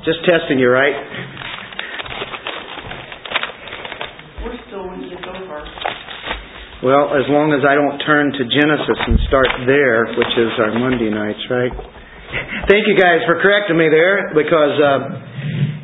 [0.00, 0.96] Just testing you, right?
[4.40, 5.60] We're still in this over.
[6.80, 10.72] Well, as long as I don't turn to Genesis and start there, which is our
[10.80, 11.68] Monday nights, right?
[12.72, 15.20] Thank you guys for correcting me there because, uh,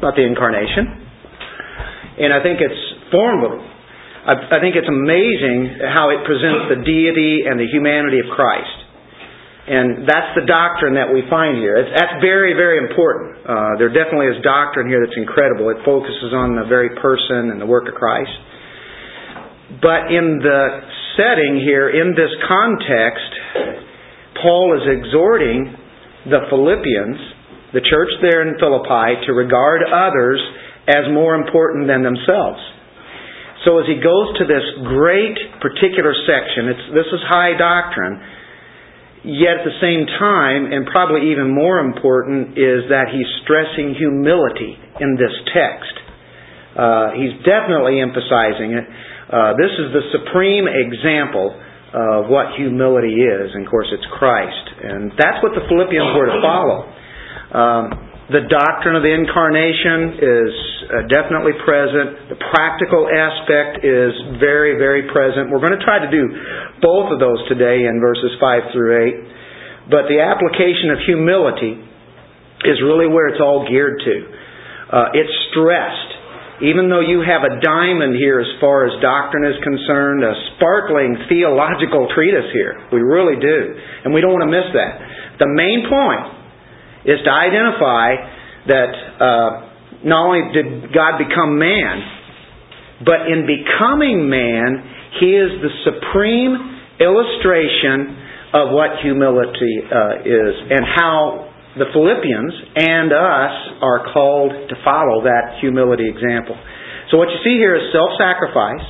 [0.02, 1.05] about the incarnation.
[2.16, 2.82] And I think it's
[3.12, 3.64] formidable.
[4.26, 8.86] I, I think it's amazing how it presents the deity and the humanity of Christ.
[9.66, 11.82] And that's the doctrine that we find here.
[11.82, 13.42] It's, that's very, very important.
[13.42, 15.74] Uh, there definitely is doctrine here that's incredible.
[15.74, 18.30] It focuses on the very person and the work of Christ.
[19.82, 20.62] But in the
[21.18, 23.32] setting here, in this context,
[24.38, 25.74] Paul is exhorting
[26.30, 30.38] the Philippians, the church there in Philippi, to regard others
[30.88, 32.62] as more important than themselves.
[33.66, 38.22] So as he goes to this great particular section, this is high doctrine,
[39.26, 44.78] yet at the same time, and probably even more important, is that he's stressing humility
[45.02, 45.96] in this text.
[46.78, 48.86] Uh, he's definitely emphasizing it.
[49.26, 51.58] Uh, this is the supreme example
[51.96, 53.50] of what humility is.
[53.56, 54.66] And of course, it's Christ.
[54.84, 56.80] And that's what the Philippians were to follow.
[57.50, 60.52] Um, the doctrine of the incarnation is
[60.90, 62.34] uh, definitely present.
[62.34, 65.54] The practical aspect is very, very present.
[65.54, 66.26] We're going to try to do
[66.82, 69.30] both of those today in verses 5 through
[69.86, 69.94] 8.
[69.94, 71.78] But the application of humility
[72.66, 74.16] is really where it's all geared to.
[74.90, 76.66] Uh, it's stressed.
[76.66, 81.14] Even though you have a diamond here as far as doctrine is concerned, a sparkling
[81.30, 82.90] theological treatise here.
[82.90, 83.60] We really do.
[84.02, 84.94] And we don't want to miss that.
[85.38, 86.35] The main point
[87.06, 88.18] is to identify
[88.68, 89.50] that uh,
[90.04, 92.02] not only did God become man,
[93.06, 94.82] but in becoming man,
[95.22, 96.54] he is the supreme
[97.00, 98.18] illustration
[98.54, 105.28] of what humility uh, is and how the Philippians and us are called to follow
[105.28, 106.56] that humility example.
[107.12, 108.88] So what you see here is self-sacrifice.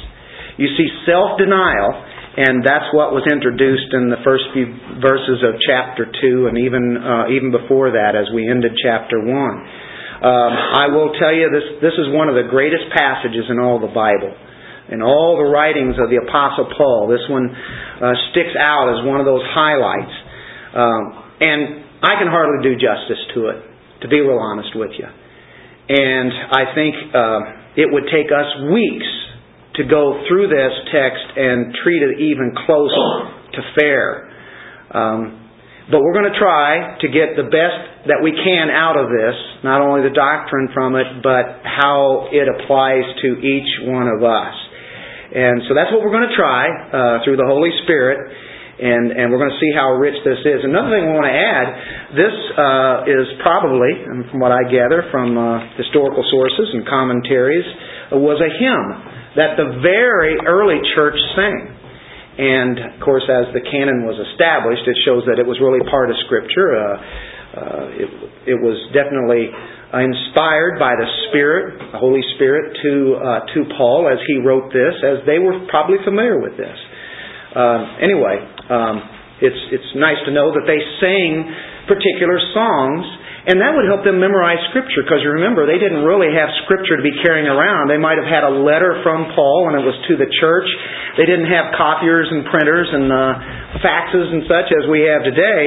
[0.61, 4.67] You see self-denial and that's what was introduced in the first few
[4.99, 9.31] verses of chapter 2 and even, uh, even before that as we ended chapter 1.
[9.31, 13.79] Um, I will tell you this, this is one of the greatest passages in all
[13.79, 14.35] the Bible.
[14.91, 19.23] In all the writings of the Apostle Paul, this one uh, sticks out as one
[19.23, 20.15] of those highlights.
[20.75, 21.03] Um,
[21.39, 21.59] and
[22.03, 23.59] I can hardly do justice to it,
[24.03, 25.07] to be real honest with you.
[25.07, 27.39] And I think uh,
[27.79, 29.07] it would take us weeks
[29.77, 32.95] to go through this text and treat it even close
[33.53, 34.31] to fair.
[34.91, 35.45] Um,
[35.91, 39.37] but we're going to try to get the best that we can out of this,
[39.61, 44.55] not only the doctrine from it, but how it applies to each one of us.
[45.35, 48.17] And so that's what we're going to try uh, through the Holy Spirit,
[48.81, 50.65] and, and we're going to see how rich this is.
[50.65, 51.67] Another thing I want to add
[52.17, 53.93] this uh, is probably,
[54.31, 57.67] from what I gather from uh, historical sources and commentaries,
[58.09, 61.75] was a hymn that the very early church sang.
[62.35, 66.11] And of course, as the canon was established, it shows that it was really part
[66.11, 66.75] of Scripture.
[66.75, 66.83] Uh,
[67.55, 68.09] uh, it,
[68.51, 69.47] it, was definitely
[69.95, 74.95] inspired by the Spirit, the Holy Spirit, to uh, to Paul as he wrote this,
[74.99, 76.75] as they were probably familiar with this.
[77.55, 78.99] Uh, anyway, um,
[79.39, 81.47] it's it's nice to know that they sang
[81.87, 83.07] particular songs
[83.45, 87.05] and that would help them memorize Scripture because remember, they didn't really have Scripture to
[87.05, 87.93] be carrying around.
[87.93, 90.65] They might have had a letter from Paul and it was to the church.
[91.13, 95.63] They didn't have copiers and printers and uh, faxes and such as we have today.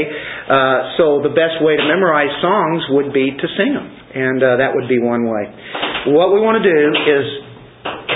[0.51, 3.87] Uh, so the best way to memorize songs would be to sing them.
[3.87, 5.47] And uh, that would be one way.
[6.11, 7.27] What we want to do is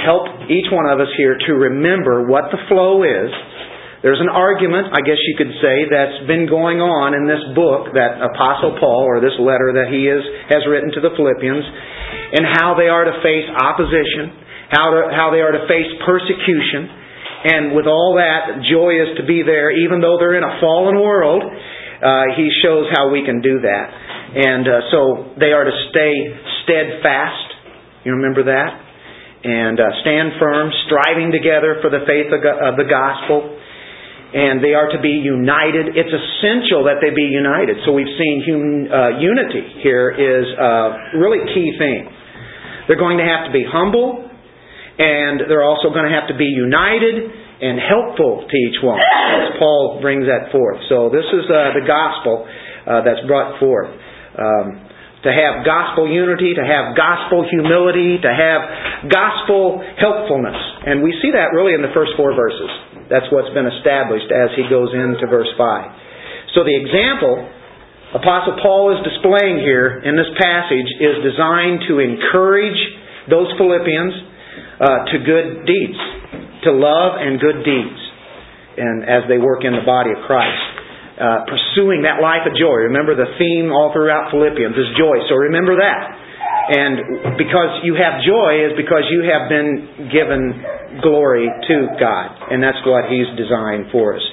[0.02, 3.30] help each one of us here to remember what the flow is
[4.02, 7.94] there's an argument, I guess you could say, that's been going on in this book
[7.94, 11.62] that Apostle Paul, or this letter that he is, has written to the Philippians,
[12.34, 14.34] and how they are to face opposition,
[14.74, 16.90] how, to, how they are to face persecution,
[17.46, 20.98] and with all that, joy is to be there, even though they're in a fallen
[20.98, 21.42] world.
[21.42, 23.86] Uh, he shows how we can do that.
[24.34, 25.00] And uh, so
[25.38, 26.14] they are to stay
[26.62, 28.06] steadfast.
[28.06, 28.70] You remember that?
[29.42, 33.58] And uh, stand firm, striving together for the faith of the gospel
[34.32, 35.92] and they are to be united.
[35.92, 37.84] It's essential that they be united.
[37.84, 42.08] So we've seen uh, unity here is a really key thing.
[42.88, 44.24] They're going to have to be humble,
[44.98, 47.28] and they're also going to have to be united
[47.62, 48.98] and helpful to each one.
[48.98, 50.80] As Paul brings that forth.
[50.88, 53.92] So this is uh, the gospel uh, that's brought forth.
[54.34, 54.90] Um,
[55.22, 60.58] to have gospel unity, to have gospel humility, to have gospel helpfulness.
[60.82, 62.91] And we see that really in the first four verses.
[63.08, 66.54] That's what's been established as he goes into verse 5.
[66.54, 67.48] So the example
[68.12, 72.76] Apostle Paul is displaying here in this passage is designed to encourage
[73.32, 74.14] those Philippians
[74.76, 76.00] uh, to good deeds,
[76.68, 78.00] to love and good deeds,
[78.76, 80.82] and as they work in the body of Christ
[81.22, 82.88] uh, pursuing that life of joy.
[82.88, 85.22] Remember the theme all throughout Philippians is joy.
[85.28, 86.18] So remember that.
[86.62, 92.54] And because you have joy is because you have been given glory to God.
[92.54, 94.24] And that's what He's designed for us.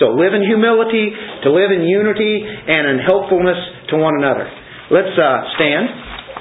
[0.00, 1.12] So live in humility,
[1.44, 3.58] to live in unity, and in helpfulness
[3.90, 4.48] to one another.
[4.90, 5.86] Let's uh, stand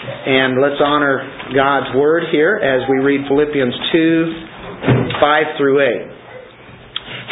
[0.03, 1.23] and let's honor
[1.55, 6.13] God's Word here as we read Philippians 2, 5 through 8.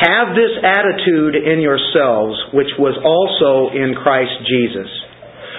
[0.01, 4.87] Have this attitude in yourselves, which was also in Christ Jesus,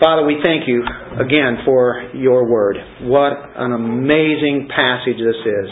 [0.00, 0.84] Father, we thank you
[1.20, 2.76] again for your word.
[3.02, 5.68] What an amazing passage this is.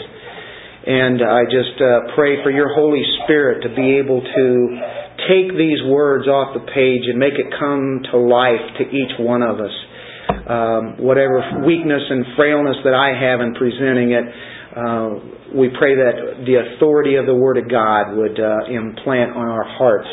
[0.85, 4.45] And I just uh, pray for your Holy Spirit to be able to
[5.29, 9.41] take these words off the page and make it come to life to each one
[9.41, 9.73] of us.
[10.45, 14.25] Um, whatever weakness and frailness that I have in presenting it,
[14.73, 15.09] uh,
[15.57, 19.65] we pray that the authority of the Word of God would uh, implant on our
[19.65, 20.09] hearts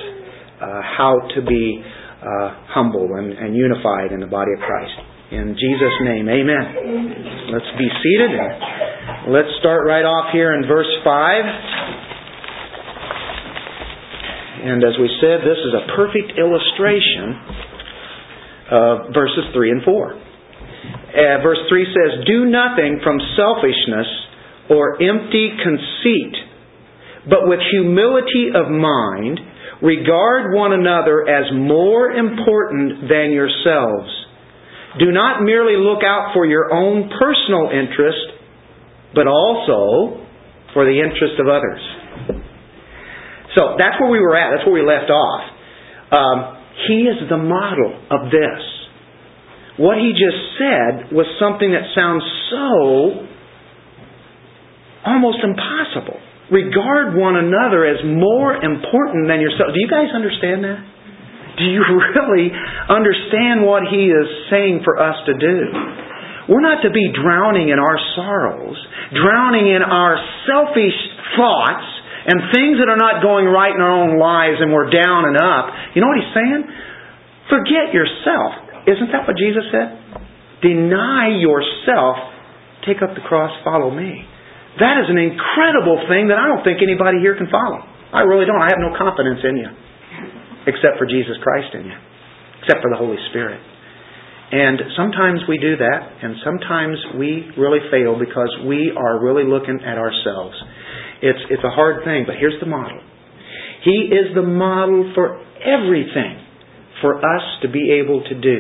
[0.61, 1.83] uh, how to be
[2.23, 4.95] uh, humble and, and unified in the body of Christ.
[5.33, 7.51] In Jesus' name, amen.
[7.51, 8.31] Let's be seated
[9.29, 11.45] let's start right off here in verse 5.
[14.63, 17.35] And as we said, this is a perfect illustration
[18.71, 19.93] of verses 3 and 4.
[19.93, 24.07] Uh, verse 3 says, Do nothing from selfishness
[24.71, 26.35] or empty conceit,
[27.29, 29.39] but with humility of mind
[29.83, 34.09] Regard one another as more important than yourselves.
[35.01, 38.39] Do not merely look out for your own personal interest,
[39.15, 40.23] but also
[40.73, 41.83] for the interest of others.
[43.57, 44.57] So that's where we were at.
[44.57, 45.43] That's where we left off.
[46.13, 46.39] Um,
[46.89, 48.63] he is the model of this.
[49.79, 53.27] What he just said was something that sounds so
[55.05, 56.21] almost impossible
[56.53, 59.73] regard one another as more important than yourself.
[59.73, 60.81] Do you guys understand that?
[61.57, 61.81] Do you
[62.13, 62.53] really
[62.93, 65.59] understand what he is saying for us to do?
[66.53, 68.77] We're not to be drowning in our sorrows,
[69.17, 70.99] drowning in our selfish
[71.39, 71.89] thoughts
[72.29, 75.37] and things that are not going right in our own lives and we're down and
[75.41, 75.73] up.
[75.97, 76.63] You know what he's saying?
[77.49, 78.85] Forget yourself.
[78.87, 79.97] Isn't that what Jesus said?
[80.63, 82.17] Deny yourself,
[82.87, 84.27] take up the cross, follow me.
[84.81, 87.85] That is an incredible thing that I don't think anybody here can follow.
[88.13, 88.61] I really don't.
[88.61, 89.69] I have no confidence in you,
[90.69, 91.99] except for Jesus Christ in you,
[92.65, 93.61] except for the Holy Spirit.
[94.53, 99.81] And sometimes we do that, and sometimes we really fail because we are really looking
[99.81, 100.57] at ourselves.
[101.25, 103.01] It's, it's a hard thing, but here's the model.
[103.85, 106.45] He is the model for everything
[107.01, 108.59] for us to be able to do.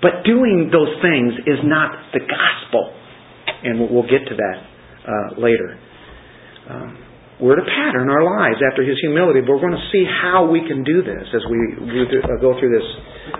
[0.00, 2.94] But doing those things is not the gospel
[3.64, 4.58] and we'll, get to that
[5.06, 5.78] uh, later.
[6.70, 6.98] Um,
[7.40, 10.66] we're to pattern our lives after His humility, but we're going to see how we
[10.66, 12.88] can do this as we uh, go through this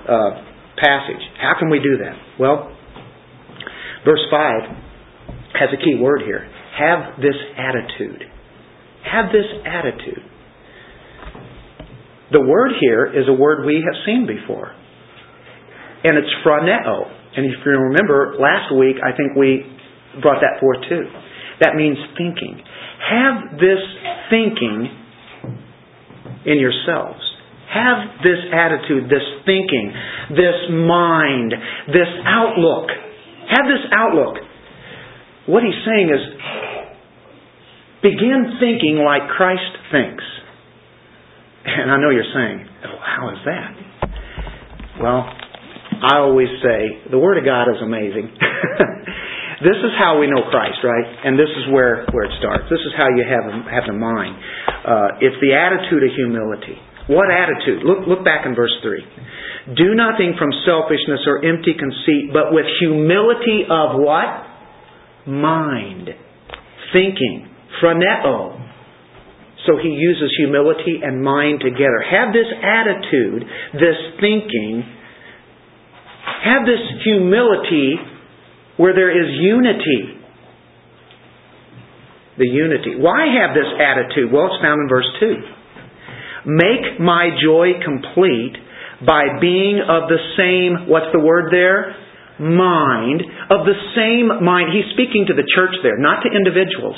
[0.07, 0.31] uh,
[0.79, 1.23] passage.
[1.41, 2.15] How can we do that?
[2.39, 2.71] Well,
[4.05, 6.47] verse 5 has a key word here.
[6.79, 8.23] Have this attitude.
[9.03, 10.23] Have this attitude.
[12.31, 14.71] The word here is a word we have seen before.
[16.05, 17.11] And it's phroneo.
[17.37, 19.65] And if you remember, last week I think we
[20.23, 21.05] brought that forth too.
[21.61, 22.61] That means thinking.
[23.11, 23.83] Have this
[24.31, 24.89] thinking
[26.47, 27.21] in yourselves.
[27.69, 29.93] Have this attitude, this thinking,
[30.31, 31.53] this mind,
[31.93, 32.89] this outlook.
[33.51, 34.37] Have this outlook.
[35.47, 36.23] What he's saying is
[38.03, 40.25] begin thinking like Christ thinks.
[41.65, 43.89] And I know you're saying, oh, how is that?
[45.01, 45.29] Well,
[46.01, 48.31] I always say the Word of God is amazing.
[49.59, 51.07] This is how we know Christ, right?
[51.25, 52.71] And this is where, where it starts.
[52.71, 54.39] This is how you have have in mind.
[54.87, 56.79] Uh, it's the attitude of humility.
[57.11, 57.83] What attitude?
[57.83, 59.75] Look, look back in verse 3.
[59.75, 64.49] Do nothing from selfishness or empty conceit, but with humility of what?
[65.29, 66.09] mind,
[66.93, 67.49] thinking,
[67.83, 68.57] phroneo.
[69.67, 72.01] So he uses humility and mind together.
[72.11, 74.83] Have this attitude, this thinking,
[76.45, 77.97] have this humility
[78.79, 80.17] where there is unity.
[82.39, 82.95] The unity.
[82.97, 84.31] Why have this attitude?
[84.33, 86.49] Well, it's found in verse 2.
[86.49, 88.57] Make my joy complete
[89.03, 91.95] by being of the same, what's the word there?
[92.39, 93.23] Mind.
[93.51, 94.71] Of the same mind.
[94.71, 96.97] He's speaking to the church there, not to individuals.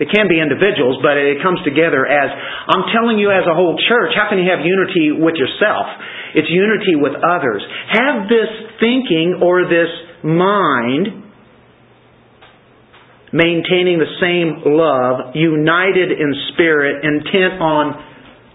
[0.00, 2.28] It can be individuals, but it comes together as,
[2.72, 5.84] I'm telling you as a whole church, how can you have unity with yourself?
[6.32, 7.60] It's unity with others.
[7.92, 8.48] Have this
[8.80, 9.92] thinking or this
[10.24, 11.30] mind
[13.32, 17.94] maintaining the same love, united in spirit, intent on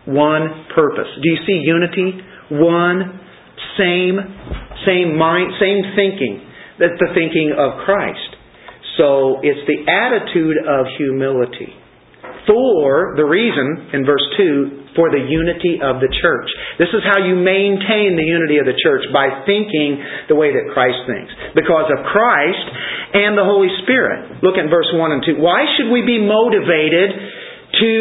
[0.05, 1.07] one purpose.
[1.23, 2.19] Do you see unity?
[2.51, 3.19] One,
[3.79, 4.19] same,
[4.85, 6.43] same mind, same thinking.
[6.77, 8.35] That's the thinking of Christ.
[8.97, 11.71] So it's the attitude of humility.
[12.45, 16.47] For the reason, in verse 2, for the unity of the church.
[16.79, 19.99] This is how you maintain the unity of the church by thinking
[20.31, 21.33] the way that Christ thinks.
[21.53, 22.65] Because of Christ
[23.13, 24.39] and the Holy Spirit.
[24.41, 25.43] Look at verse 1 and 2.
[25.43, 27.11] Why should we be motivated
[27.75, 27.91] to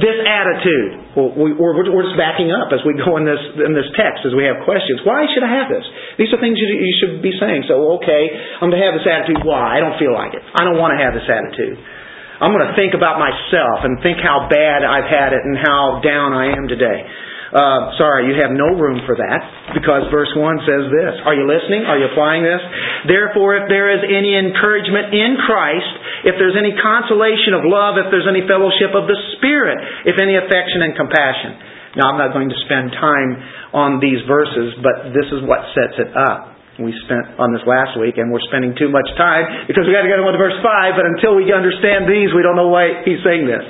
[0.00, 1.12] this attitude?
[1.12, 4.32] Well, we, are just backing up as we go in this in this text as
[4.32, 5.04] we have questions.
[5.04, 5.84] Why should I have this?
[6.16, 7.68] These are things you, you should be saying.
[7.68, 8.32] So, okay,
[8.64, 9.44] I'm to have this attitude.
[9.44, 9.76] Why?
[9.76, 10.40] I don't feel like it.
[10.40, 11.99] I don't want to have this attitude.
[12.40, 16.00] I'm going to think about myself and think how bad I've had it and how
[16.00, 17.04] down I am today.
[17.52, 21.14] Uh, sorry, you have no room for that because verse 1 says this.
[21.28, 21.84] Are you listening?
[21.84, 22.62] Are you applying this?
[23.10, 25.92] Therefore, if there is any encouragement in Christ,
[26.24, 29.76] if there's any consolation of love, if there's any fellowship of the Spirit,
[30.08, 32.00] if any affection and compassion.
[32.00, 33.30] Now, I'm not going to spend time
[33.76, 36.49] on these verses, but this is what sets it up
[36.80, 40.02] we spent on this last week, and we're spending too much time because we got
[40.04, 43.04] to get on to verse 5, but until we understand these, we don't know why
[43.04, 43.64] he's saying this.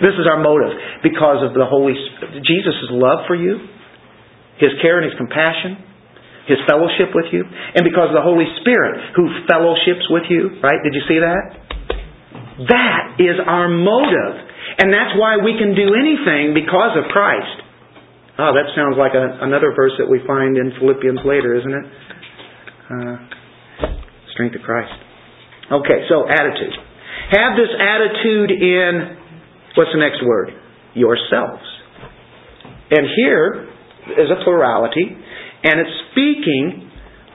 [0.00, 0.72] This is our motive
[1.04, 1.94] because of the Holy
[2.42, 3.60] Jesus' love for you,
[4.58, 5.80] his care and his compassion,
[6.48, 10.80] his fellowship with you, and because of the Holy Spirit who fellowships with you, right?
[10.82, 11.64] Did you see that?
[12.68, 14.54] That is our motive.
[14.78, 17.62] And that's why we can do anything because of Christ.
[18.38, 21.86] Oh, that sounds like a, another verse that we find in Philippians later, isn't it?
[22.84, 23.16] Uh,
[24.34, 24.92] strength of Christ.
[25.72, 26.74] Okay, so attitude.
[27.30, 29.16] Have this attitude in,
[29.76, 30.50] what's the next word?
[30.92, 31.64] Yourselves.
[32.90, 33.68] And here
[34.18, 35.06] is a plurality,
[35.64, 36.90] and it's speaking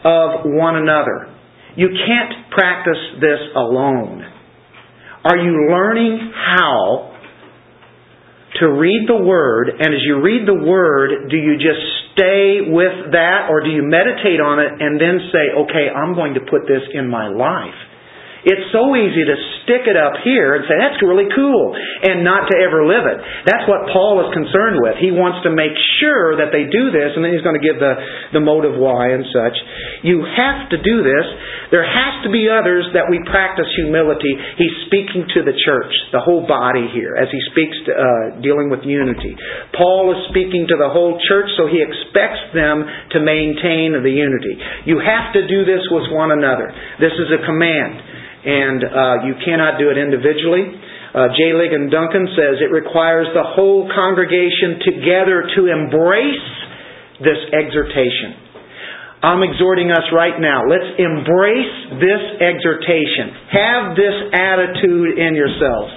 [0.05, 1.33] of one another.
[1.75, 4.21] You can't practice this alone.
[5.25, 7.15] Are you learning how
[8.59, 13.15] to read the Word, and as you read the Word, do you just stay with
[13.15, 16.67] that, or do you meditate on it and then say, okay, I'm going to put
[16.67, 17.79] this in my life?
[18.43, 19.35] It's so easy to
[19.69, 23.21] stick it up here and say, that's really cool, and not to ever live it.
[23.45, 24.97] That's what Paul is concerned with.
[24.97, 27.77] He wants to make sure that they do this, and then he's going to give
[27.77, 27.93] the,
[28.33, 29.53] the motive why and such.
[30.01, 31.25] You have to do this.
[31.69, 34.33] There has to be others that we practice humility.
[34.57, 38.73] He's speaking to the church, the whole body here, as he speaks to, uh, dealing
[38.73, 39.37] with unity.
[39.77, 44.57] Paul is speaking to the whole church, so he expects them to maintain the unity.
[44.89, 46.73] You have to do this with one another.
[46.97, 48.09] This is a command
[48.45, 50.79] and uh, you cannot do it individually.
[51.09, 51.57] Uh, J.
[51.57, 56.47] Ligon Duncan says it requires the whole congregation together to embrace
[57.19, 58.49] this exhortation.
[59.19, 60.63] I'm exhorting us right now.
[60.63, 63.51] Let's embrace this exhortation.
[63.51, 65.91] Have this attitude in yourselves.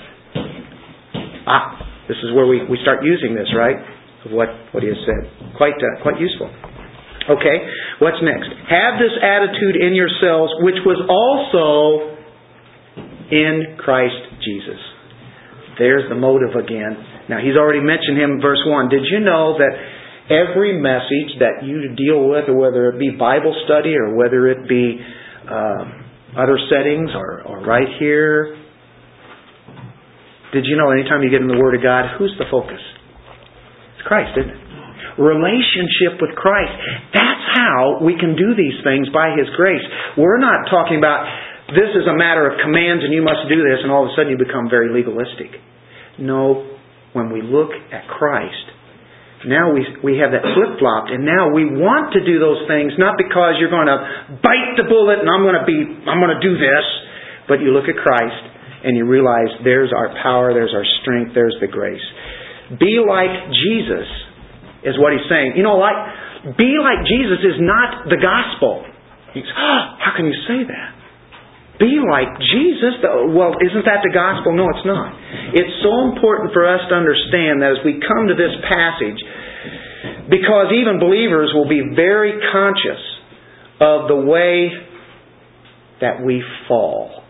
[1.46, 3.78] Ah, this is where we, we start using this, right?
[4.26, 5.54] Of what, what he has said.
[5.54, 6.50] Quite, uh, quite useful.
[7.30, 7.56] Okay,
[8.02, 8.50] what's next?
[8.66, 12.18] Have this attitude in yourselves, which was also
[13.32, 14.78] in Christ Jesus.
[15.80, 17.00] There's the motive again.
[17.32, 18.92] Now, he's already mentioned him in verse 1.
[18.92, 19.72] Did you know that
[20.28, 25.00] every message that you deal with, whether it be Bible study or whether it be
[25.48, 28.52] uh, other settings or, or right here,
[30.52, 32.80] did you know anytime you get in the Word of God, who's the focus?
[33.96, 34.60] It's Christ, isn't it?
[35.16, 36.72] Relationship with Christ.
[37.16, 39.84] That's how we can do these things by His grace.
[40.16, 41.24] We're not talking about
[41.72, 44.14] this is a matter of commands and you must do this, and all of a
[44.16, 45.56] sudden you become very legalistic.
[46.20, 46.78] No,
[47.12, 48.72] when we look at Christ,
[49.48, 52.94] now we, we have that flip flopped, and now we want to do those things
[52.94, 56.36] not because you're going to bite the bullet and I'm going to be, I'm going
[56.38, 56.86] to do this,
[57.50, 58.42] but you look at Christ
[58.86, 62.02] and you realize there's our power, there's our strength, there's the grace.
[62.78, 64.08] Be like Jesus
[64.86, 65.58] is what he's saying.
[65.58, 68.86] You know, like, be like Jesus is not the gospel.
[68.86, 71.01] Oh, how can you say that?
[71.82, 73.02] Be like Jesus.
[73.34, 74.54] Well, isn't that the gospel?
[74.54, 75.10] No, it's not.
[75.58, 79.18] It's so important for us to understand that as we come to this passage,
[80.30, 83.02] because even believers will be very conscious
[83.82, 84.70] of the way
[86.00, 87.22] that we fall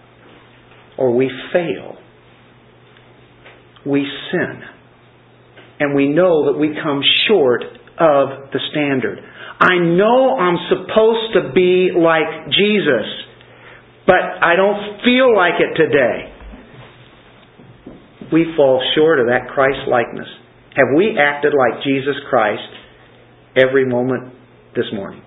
[0.99, 1.97] or we fail.
[3.87, 4.62] We sin.
[5.80, 7.64] And we know that we come short
[7.99, 9.18] of the standard.
[9.59, 13.06] I know I'm supposed to be like Jesus,
[14.06, 16.32] but I don't feel like it today.
[18.32, 20.28] We fall short of that Christ likeness.
[20.75, 22.62] Have we acted like Jesus Christ
[23.56, 24.32] every moment
[24.75, 25.23] this morning?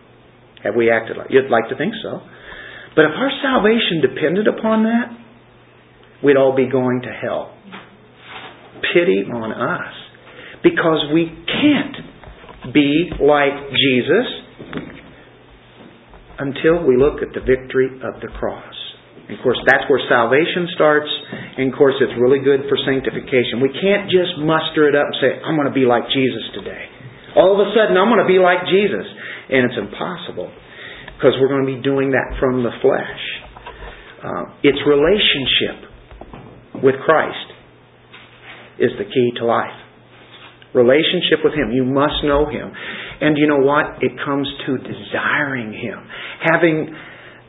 [0.63, 2.19] Have we acted like you'd like to think so?
[2.95, 5.11] But if our salvation depended upon that,
[6.23, 7.53] we'd all be going to hell.
[8.93, 9.93] Pity on us.
[10.63, 14.25] Because we can't be like Jesus
[16.39, 18.75] until we look at the victory of the cross.
[19.27, 21.09] And of course, that's where salvation starts.
[21.57, 23.57] And of course, it's really good for sanctification.
[23.63, 26.85] We can't just muster it up and say, I'm going to be like Jesus today.
[27.33, 29.07] All of a sudden, I'm going to be like Jesus.
[29.49, 30.53] And it's impossible
[31.17, 33.23] because we're going to be doing that from the flesh.
[34.21, 37.49] Uh, its relationship with Christ
[38.79, 39.73] is the key to life.
[40.73, 41.71] Relationship with Him.
[41.71, 42.73] You must know Him.
[43.21, 44.03] And you know what?
[44.03, 45.99] It comes to desiring Him.
[46.43, 46.95] Having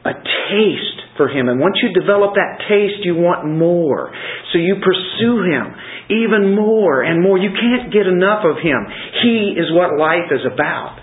[0.07, 0.15] a
[0.53, 1.49] taste for Him.
[1.49, 4.15] And once you develop that taste, you want more.
[4.53, 5.75] So you pursue Him
[6.07, 7.39] even more and more.
[7.39, 8.87] You can't get enough of Him.
[9.23, 11.03] He is what life is about.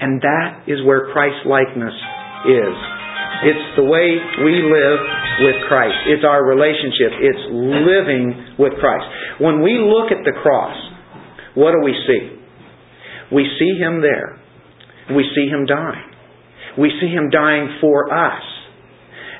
[0.00, 1.94] And that is where Christ likeness
[2.44, 2.76] is.
[3.46, 5.00] It's the way we live
[5.44, 5.96] with Christ.
[6.08, 7.12] It's our relationship.
[7.20, 9.06] It's living with Christ.
[9.40, 10.76] When we look at the cross,
[11.54, 12.35] what do we see?
[13.32, 14.38] We see Him there.
[15.14, 16.10] We see Him dying.
[16.78, 18.42] We see Him dying for us.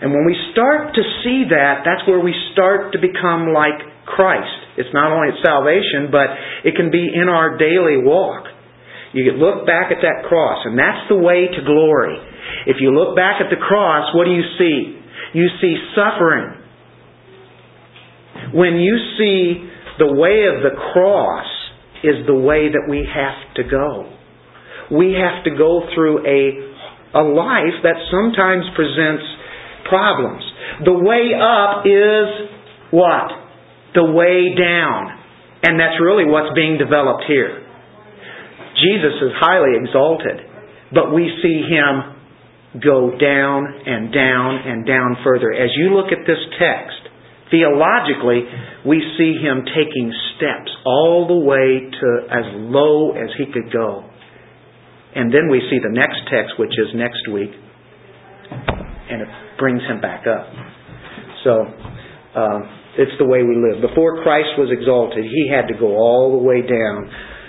[0.00, 4.76] And when we start to see that, that's where we start to become like Christ.
[4.76, 6.28] It's not only salvation, but
[6.68, 8.44] it can be in our daily walk.
[9.12, 12.20] You look back at that cross, and that's the way to glory.
[12.66, 15.00] If you look back at the cross, what do you see?
[15.32, 16.52] You see suffering.
[18.52, 19.64] When you see
[19.98, 21.48] the way of the cross
[22.02, 24.12] is the way that we have to go.
[24.90, 29.24] We have to go through a, a life that sometimes presents
[29.88, 30.42] problems.
[30.84, 32.28] The way up is
[32.90, 33.28] what?
[33.94, 35.18] The way down.
[35.62, 37.66] And that's really what's being developed here.
[38.76, 40.44] Jesus is highly exalted,
[40.92, 42.16] but we see him
[42.82, 45.52] go down and down and down further.
[45.52, 47.05] As you look at this text,
[47.50, 48.42] theologically,
[48.84, 54.04] we see him taking steps all the way to as low as he could go.
[55.14, 57.50] And then we see the next text, which is next week,
[59.10, 59.28] and it
[59.58, 60.46] brings him back up.
[61.44, 61.64] So,
[62.36, 62.60] uh,
[62.98, 63.80] it's the way we live.
[63.80, 67.08] Before Christ was exalted, he had to go all the way down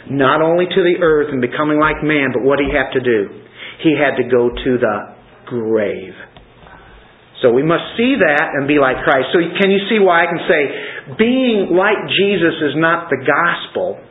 [0.09, 3.43] not only to the earth and becoming like man, but what he had to do?
[3.83, 4.97] He had to go to the
[5.45, 6.15] grave.
[7.41, 9.29] So we must see that and be like Christ.
[9.29, 10.61] So can you see why I can say
[11.21, 14.01] being like Jesus is not the gospel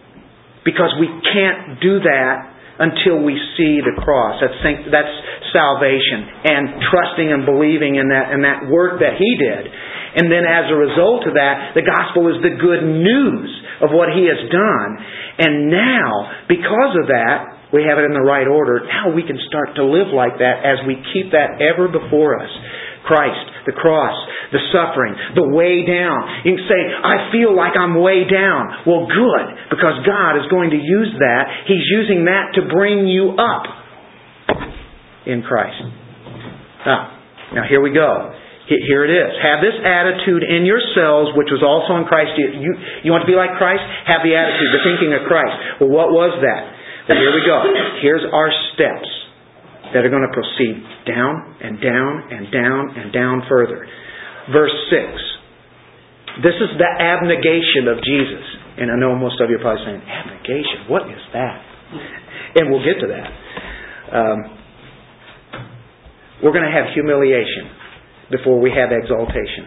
[0.62, 4.38] because we can't do that until we see the cross.
[4.38, 4.62] That's
[4.92, 5.14] that's
[5.50, 9.64] salvation and trusting and believing in that and that work that he did.
[10.16, 13.50] And then as a result of that, the gospel is the good news
[13.84, 14.90] of what he has done.
[15.36, 18.80] And now, because of that, we have it in the right order.
[18.86, 22.52] Now we can start to live like that as we keep that ever before us.
[23.06, 24.14] Christ, the cross,
[24.50, 26.42] the suffering, the way down.
[26.42, 28.82] You can say, I feel like I'm way down.
[28.82, 31.70] Well, good, because God is going to use that.
[31.70, 33.64] He's using that to bring you up
[35.24, 35.78] in Christ.
[36.84, 37.14] Now,
[37.54, 38.34] now here we go.
[38.66, 39.30] Here it is.
[39.46, 42.34] Have this attitude in yourselves, which was also in Christ.
[42.34, 42.74] You,
[43.06, 43.82] you want to be like Christ?
[44.10, 45.54] Have the attitude, the thinking of Christ.
[45.78, 46.62] Well, what was that?
[47.06, 47.62] Well, here we go.
[48.02, 49.06] Here's our steps
[49.94, 53.87] that are going to proceed down and down and down and down further.
[54.51, 56.42] Verse 6.
[56.42, 58.44] This is the abnegation of Jesus.
[58.77, 60.90] And I know most of you are probably saying, abnegation?
[60.90, 61.59] What is that?
[62.61, 63.29] And we'll get to that.
[64.12, 64.38] Um,
[66.44, 67.72] we're going to have humiliation
[68.31, 69.64] before we have exaltation.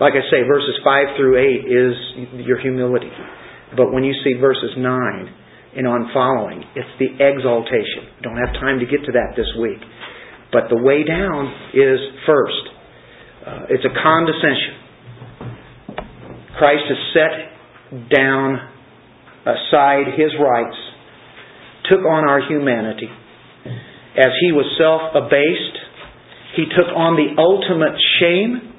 [0.00, 1.94] Like I say, verses 5 through 8 is
[2.46, 3.10] your humility.
[3.76, 5.34] But when you see verses 9
[5.78, 8.10] and on following, it's the exaltation.
[8.18, 9.78] We Don't have time to get to that this week.
[10.50, 12.64] But the way down is first.
[13.46, 14.74] Uh, it's a condescension.
[16.58, 18.58] Christ has set down
[19.46, 20.76] aside his rights,
[21.86, 23.08] took on our humanity.
[24.18, 25.78] As he was self abased,
[26.58, 28.74] He took on the ultimate shame,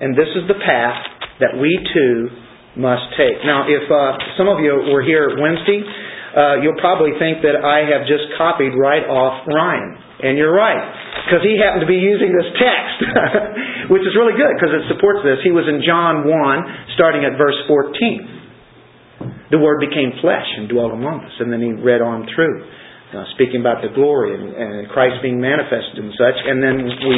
[0.00, 1.04] and this is the path
[1.44, 2.39] that we too
[2.78, 3.42] must take.
[3.42, 5.82] Now, if uh, some of you were here Wednesday,
[6.30, 9.98] uh, you'll probably think that I have just copied right off Ryan.
[10.20, 10.84] And you're right,
[11.24, 12.98] because he happened to be using this text,
[13.92, 15.40] which is really good because it supports this.
[15.40, 19.48] He was in John 1, starting at verse 14.
[19.48, 21.34] The Word became flesh and dwelt among us.
[21.40, 22.68] And then he read on through,
[23.16, 26.36] uh, speaking about the glory and, and Christ being manifested and such.
[26.36, 27.16] And then we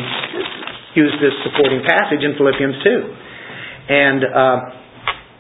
[0.94, 3.92] used this supporting passage in Philippians 2.
[3.92, 4.81] And uh,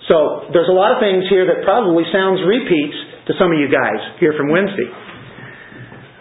[0.08, 3.70] so there's a lot of things here that probably sounds repeats to some of you
[3.70, 4.90] guys here from Wednesday.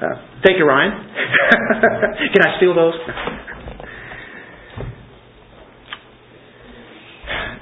[0.01, 0.91] Uh, thank you, Ryan.
[2.33, 2.93] Can I steal those?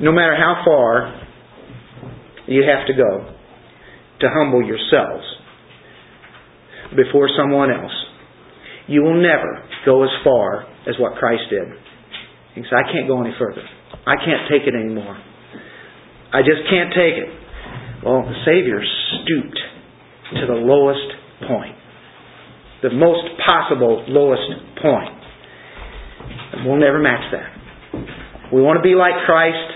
[0.01, 1.23] No matter how far
[2.47, 3.36] you have to go
[4.21, 5.23] to humble yourselves
[6.95, 7.91] before someone else,
[8.88, 11.67] you will never go as far as what Christ did.
[12.55, 13.63] He said, I can't go any further.
[14.08, 15.17] I can't take it anymore.
[16.31, 17.29] I just can't take it.
[18.05, 18.81] Well, the Savior
[19.23, 19.59] stooped
[20.39, 21.79] to the lowest point
[22.81, 24.47] the most possible lowest
[24.81, 25.19] point.
[26.53, 28.53] And we'll never match that.
[28.53, 29.75] We want to be like Christ.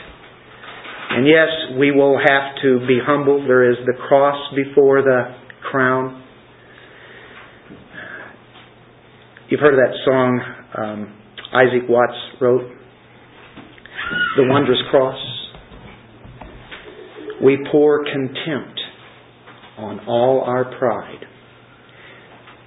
[1.12, 3.46] And yes, we will have to be humble.
[3.46, 5.36] There is the cross before the
[5.70, 6.24] crown.
[9.50, 10.42] You've heard of that song
[10.76, 11.20] um,
[11.54, 12.64] Isaac Watts wrote,
[14.38, 15.33] The Wondrous Cross.
[17.44, 18.80] We pour contempt
[19.78, 21.28] on all our pride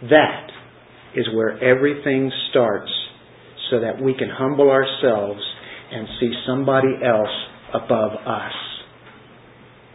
[0.02, 0.50] that
[1.14, 2.90] is where everything starts
[3.70, 5.40] so that we can humble ourselves
[5.90, 7.32] and see somebody else
[7.72, 8.52] above us.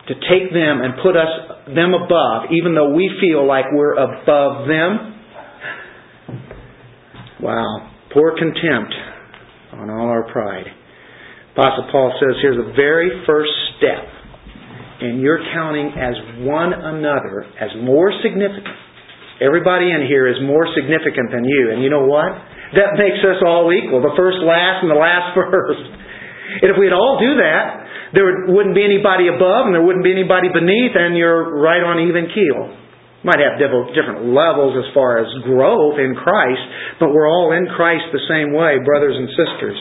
[0.08, 1.30] To take them and put us
[1.68, 5.20] them above, even though we feel like we're above them.
[7.42, 7.92] Wow.
[8.14, 8.94] Pour contempt
[9.74, 10.66] on all our pride.
[11.54, 14.21] Apostle Paul says here's the very first step
[15.02, 16.14] in your counting as
[16.46, 18.68] one another as more significant
[19.42, 21.74] Everybody in here is more significant than you.
[21.74, 22.30] And you know what?
[22.78, 23.98] That makes us all equal.
[23.98, 25.82] The first last and the last first.
[26.62, 30.14] And if we'd all do that, there wouldn't be anybody above and there wouldn't be
[30.14, 32.78] anybody beneath, and you're right on even keel.
[33.26, 36.62] Might have different levels as far as growth in Christ,
[37.02, 39.78] but we're all in Christ the same way, brothers and sisters.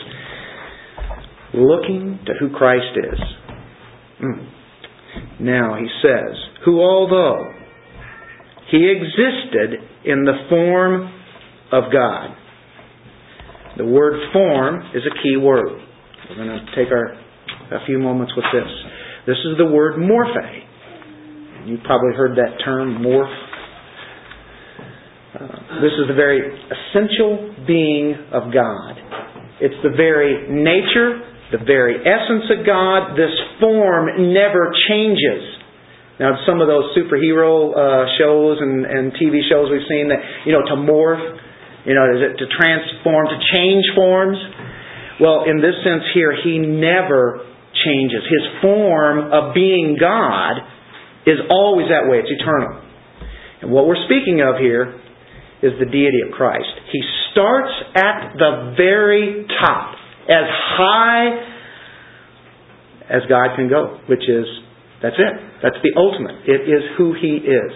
[1.53, 3.19] Looking to who Christ is.
[4.25, 4.50] Hmm.
[5.41, 7.51] Now he says, who although
[8.71, 11.11] he existed in the form
[11.71, 12.35] of God.
[13.77, 15.79] The word form is a key word.
[16.29, 17.13] We're going to take our,
[17.71, 18.71] a few moments with this.
[19.27, 21.67] This is the word morphe.
[21.67, 23.47] You've probably heard that term, morph.
[25.35, 28.95] Uh, this is the very essential being of God.
[29.61, 31.21] It's the very nature,
[31.51, 33.15] the very essence of God.
[33.15, 35.43] This form never changes.
[36.19, 40.53] Now, some of those superhero uh, shows and, and TV shows we've seen that, you
[40.53, 41.23] know, to morph,
[41.85, 44.37] you know, is it to transform, to change forms?
[45.19, 47.41] Well, in this sense here, he never
[47.85, 48.21] changes.
[48.21, 50.61] His form of being God
[51.25, 52.19] is always that way.
[52.19, 52.81] It's eternal.
[53.61, 55.01] And what we're speaking of here
[55.61, 56.69] is the deity of Christ.
[56.91, 59.95] He starts at the very top,
[60.31, 61.27] as high
[63.11, 64.47] as God can go, which is
[65.03, 65.33] that's it.
[65.59, 66.45] That's the ultimate.
[66.47, 67.73] It is who He is.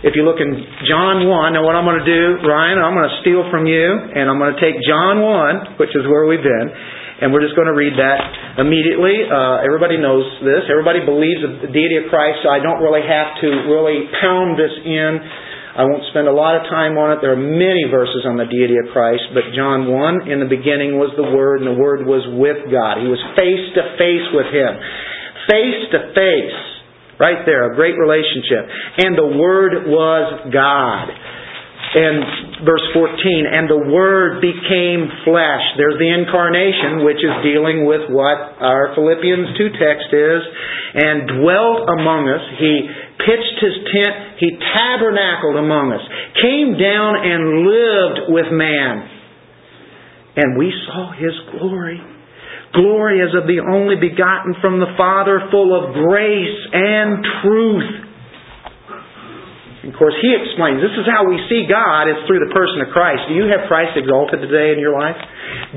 [0.00, 0.48] If you look in
[0.88, 3.84] John 1, now what I'm going to do, Ryan, I'm going to steal from you,
[3.84, 6.68] and I'm going to take John 1, which is where we've been,
[7.20, 9.28] and we're just going to read that immediately.
[9.28, 10.64] Uh, everybody knows this.
[10.72, 14.72] Everybody believes the deity of Christ, so I don't really have to really pound this
[14.88, 15.20] in.
[15.70, 17.22] I won't spend a lot of time on it.
[17.22, 20.98] There are many verses on the deity of Christ, but John 1, in the beginning
[20.98, 22.98] was the Word, and the Word was with God.
[22.98, 24.74] He was face to face with Him
[25.50, 26.58] face to face.
[27.18, 28.64] Right there, a great relationship.
[29.04, 31.12] And the Word was God.
[31.90, 35.64] And verse 14, and the Word became flesh.
[35.74, 40.42] There's the incarnation, which is dealing with what our Philippians 2 text is,
[40.94, 42.44] and dwelt among us.
[42.62, 42.86] He
[43.26, 46.04] pitched his tent, he tabernacled among us,
[46.38, 49.10] came down and lived with man.
[50.38, 51.98] And we saw his glory
[52.72, 58.09] Glory as of the only begotten from the Father, full of grace and truth.
[59.80, 62.92] Of course, he explains this is how we see God is through the person of
[62.92, 63.32] Christ.
[63.32, 65.16] Do you have Christ exalted today in your life?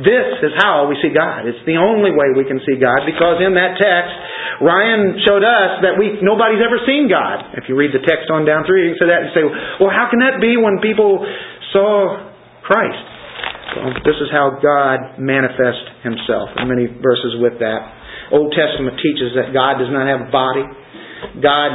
[0.03, 1.47] This is how we see God.
[1.47, 4.13] It's the only way we can see God because in that text,
[4.59, 7.55] Ryan showed us that we nobody's ever seen God.
[7.55, 9.43] If you read the text on down through, you can say that and say,
[9.79, 11.23] well, how can that be when people
[11.71, 12.27] saw
[12.67, 13.03] Christ?
[13.71, 16.51] So this is how God manifests Himself.
[16.59, 17.81] And many verses with that.
[18.35, 20.67] Old Testament teaches that God does not have a body.
[21.39, 21.71] God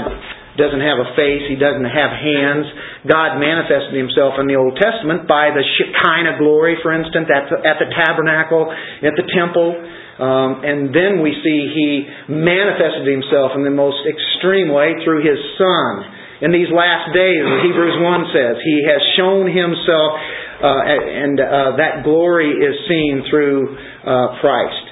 [0.58, 1.46] doesn't have a face.
[1.46, 2.66] He doesn't have hands.
[3.06, 7.62] God manifested Himself in the Old Testament by the Shekinah glory, for instance, at the,
[7.62, 8.66] at the tabernacle,
[9.06, 9.78] at the temple.
[10.18, 11.90] Um, and then we see He
[12.26, 16.18] manifested Himself in the most extreme way through His Son.
[16.42, 20.10] In these last days, Hebrews 1 says, He has shown Himself,
[20.58, 24.84] uh, and uh, that glory is seen through uh, Christ.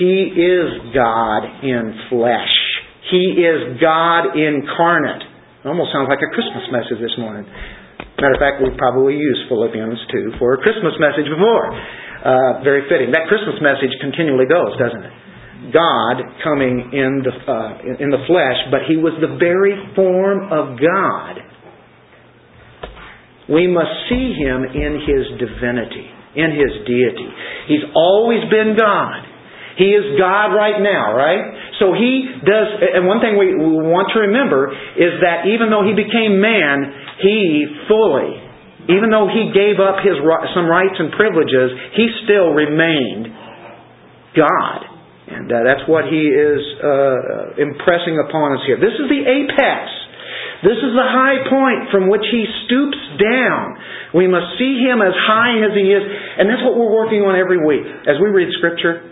[0.00, 2.59] He is God in flesh.
[3.08, 5.24] He is God incarnate.
[5.64, 7.48] It almost sounds like a Christmas message this morning.
[8.20, 11.72] Matter of fact, we probably used Philippians 2 for a Christmas message before.
[11.72, 13.12] Uh, very fitting.
[13.16, 15.14] That Christmas message continually goes, doesn't it?
[15.72, 20.76] God coming in the uh, in the flesh, but He was the very form of
[20.80, 21.40] God.
[23.48, 27.28] We must see Him in His divinity, in His deity.
[27.68, 29.20] He's always been God.
[29.76, 31.44] He is God right now, right?
[31.80, 34.68] So he does, and one thing we want to remember
[35.00, 36.92] is that even though he became man,
[37.24, 38.36] he fully,
[38.92, 40.20] even though he gave up his
[40.52, 43.32] some rights and privileges, he still remained
[44.36, 44.78] God.
[45.30, 48.76] And uh, that's what he is uh, impressing upon us here.
[48.76, 49.80] This is the apex.
[50.60, 53.64] This is the high point from which he stoops down.
[54.12, 56.04] We must see him as high as he is.
[56.04, 57.88] And that's what we're working on every week.
[58.04, 59.09] As we read Scripture,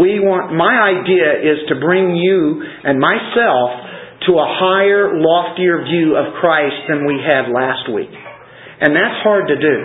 [0.00, 3.70] we want, my idea is to bring you and myself
[4.28, 8.12] to a higher, loftier view of Christ than we had last week.
[8.12, 9.78] And that's hard to do.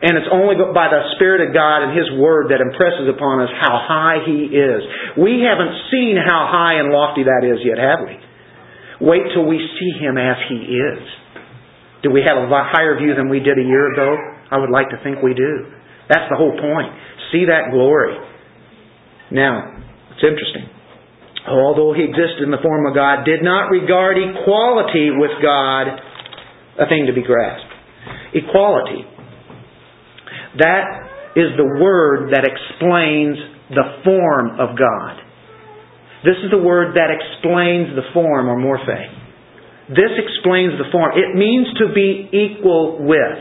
[0.00, 3.52] And it's only by the Spirit of God and His Word that impresses upon us
[3.60, 4.80] how high He is.
[5.20, 8.16] We haven't seen how high and lofty that is yet, have we?
[9.04, 11.02] Wait till we see Him as He is.
[12.02, 14.16] Do we have a higher view than we did a year ago?
[14.50, 15.68] I would like to think we do.
[16.08, 16.88] That's the whole point.
[17.32, 18.29] See that glory.
[19.30, 19.78] Now,
[20.10, 20.68] it's interesting.
[21.48, 25.88] Although he existed in the form of God, did not regard equality with God
[26.78, 27.72] a thing to be grasped.
[28.34, 29.04] Equality.
[30.58, 30.84] That
[31.36, 33.38] is the word that explains
[33.70, 35.16] the form of God.
[36.24, 39.00] This is the word that explains the form, or morphe.
[39.88, 41.12] This explains the form.
[41.16, 43.38] It means to be equal with.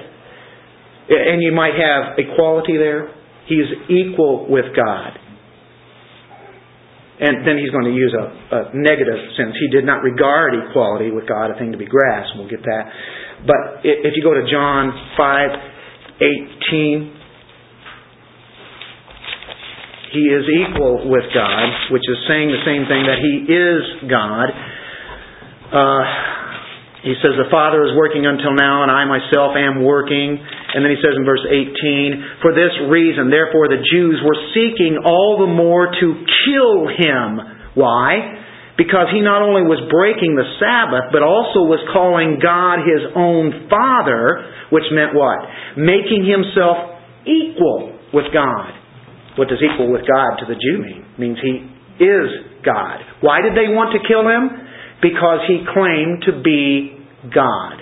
[1.09, 3.09] And you might have equality there.
[3.47, 5.17] He is equal with God.
[7.19, 9.51] And then he's going to use a, a, negative sense.
[9.59, 12.39] He did not regard equality with God a thing to be grasped.
[12.39, 12.83] We'll get that.
[13.43, 15.49] But if you go to John 5
[16.15, 17.19] 18,
[20.11, 24.47] he is equal with God, which is saying the same thing that he is God.
[25.69, 26.38] Uh,
[26.99, 30.35] he says, The Father is working until now, and I myself am working.
[30.35, 34.99] And then he says in verse 18, For this reason, therefore, the Jews were seeking
[35.07, 36.07] all the more to
[36.43, 37.39] kill him.
[37.79, 38.35] Why?
[38.75, 43.71] Because he not only was breaking the Sabbath, but also was calling God his own
[43.71, 45.39] Father, which meant what?
[45.79, 48.75] Making himself equal with God.
[49.39, 51.07] What does equal with God to the Jew mean?
[51.15, 51.63] It means he
[52.03, 52.99] is God.
[53.23, 54.67] Why did they want to kill him?
[55.01, 56.97] Because he claimed to be
[57.33, 57.77] God.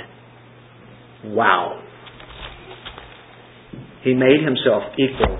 [1.25, 1.84] Wow.
[4.03, 5.39] He made himself equal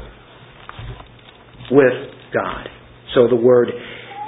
[1.72, 2.68] with God.
[3.14, 3.70] So the word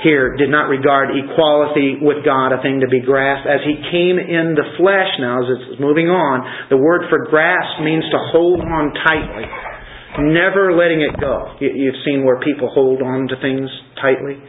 [0.03, 3.47] here did not regard equality with God a thing to be grasped.
[3.49, 7.83] As he came in the flesh now, as it's moving on, the word for grasp
[7.83, 9.43] means to hold on tightly,
[10.31, 11.57] never letting it go.
[11.59, 13.67] You've seen where people hold on to things
[13.99, 14.39] tightly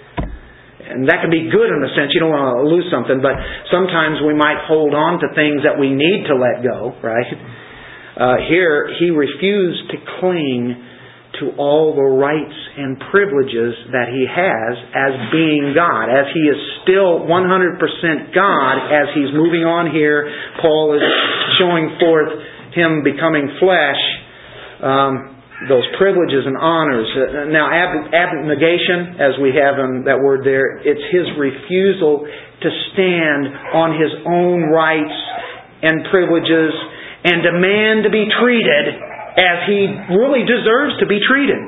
[0.93, 2.13] and that can be good in a sense.
[2.13, 3.35] You don't want to lose something, but
[3.71, 7.31] sometimes we might hold on to things that we need to let go, right?
[8.21, 10.77] Uh, here, he refused to cling
[11.41, 16.59] to all the rights and privileges that he has as being God, as he is
[16.85, 20.29] still 100% God, as he's moving on here.
[20.61, 21.07] Paul is
[21.57, 22.35] showing forth
[22.75, 24.03] him becoming flesh.
[24.83, 27.09] Um, those privileges and honors.
[27.13, 33.43] Uh, now, abnegation, as we have in that word there, it's his refusal to stand
[33.77, 35.19] on his own rights
[35.85, 36.73] and privileges
[37.25, 38.85] and demand to be treated
[39.37, 39.81] as he
[40.17, 41.61] really deserves to be treated.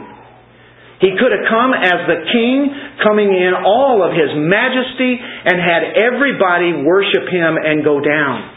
[1.00, 2.70] He could have come as the king,
[3.02, 8.51] coming in all of his majesty, and had everybody worship him and go down.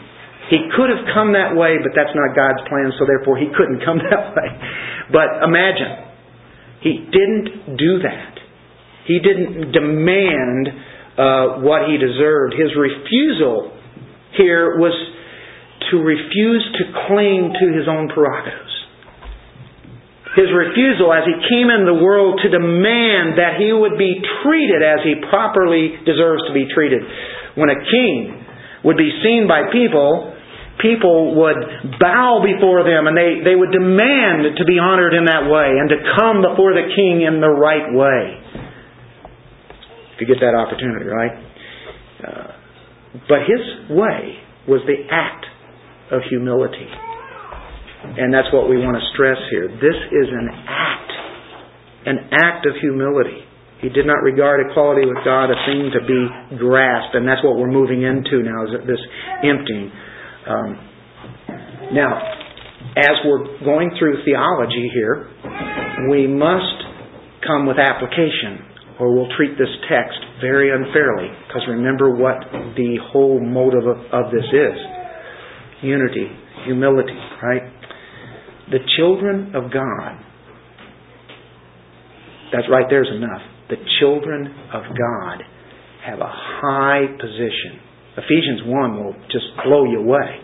[0.50, 3.82] He could have come that way, but that's not God's plan, so therefore he couldn't
[3.82, 4.48] come that way.
[5.10, 6.06] But imagine,
[6.82, 8.38] he didn't do that.
[9.06, 10.68] He didn't demand
[11.18, 12.54] uh, what he deserved.
[12.54, 13.74] His refusal
[14.36, 14.94] here was
[15.90, 18.74] to refuse to cling to his own prerogatives.
[20.36, 24.84] his refusal as he came in the world to demand that he would be treated
[24.84, 27.00] as he properly deserves to be treated.
[27.56, 28.44] When a king
[28.84, 30.35] would be seen by people,
[30.80, 35.48] people would bow before them and they, they would demand to be honored in that
[35.48, 38.40] way and to come before the king in the right way.
[40.14, 41.34] If you get that opportunity, right?
[42.24, 42.52] Uh,
[43.28, 43.62] but his
[43.92, 45.46] way was the act
[46.10, 46.88] of humility.
[48.06, 49.68] And that's what we want to stress here.
[49.68, 51.10] This is an act,
[52.06, 53.42] an act of humility.
[53.80, 56.22] He did not regard equality with God a thing to be
[56.56, 59.02] grasped, and that's what we're moving into now, is this
[59.44, 59.92] emptying.
[60.48, 60.78] Um,
[61.92, 62.18] now,
[62.96, 65.28] as we're going through theology here,
[66.10, 66.82] we must
[67.46, 68.64] come with application,
[69.00, 72.38] or we'll treat this text very unfairly, because remember what
[72.76, 74.78] the whole motive of, of this is
[75.82, 76.28] unity,
[76.64, 77.62] humility, right?
[78.70, 80.18] The children of God,
[82.52, 83.42] that's right there's enough.
[83.68, 85.42] The children of God
[86.04, 87.82] have a high position.
[88.16, 90.40] Ephesians 1 will just blow you away.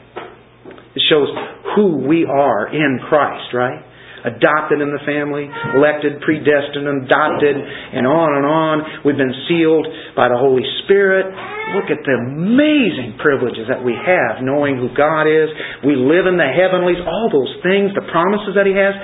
[0.94, 1.28] It shows
[1.74, 3.82] who we are in Christ, right?
[4.24, 8.76] adopted in the family, elected, predestined, adopted, and on and on.
[9.02, 11.26] We've been sealed by the Holy Spirit.
[11.74, 15.50] Look at the amazing privileges that we have knowing who God is.
[15.82, 18.94] We live in the heavenlies, all those things, the promises that He has.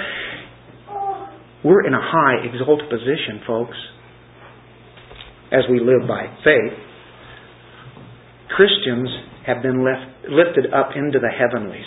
[1.67, 3.77] We're in a high, exalted position, folks,
[5.51, 6.88] as we live by faith.
[8.59, 9.07] Christians
[9.47, 11.87] have been left, lifted up into the heavenlies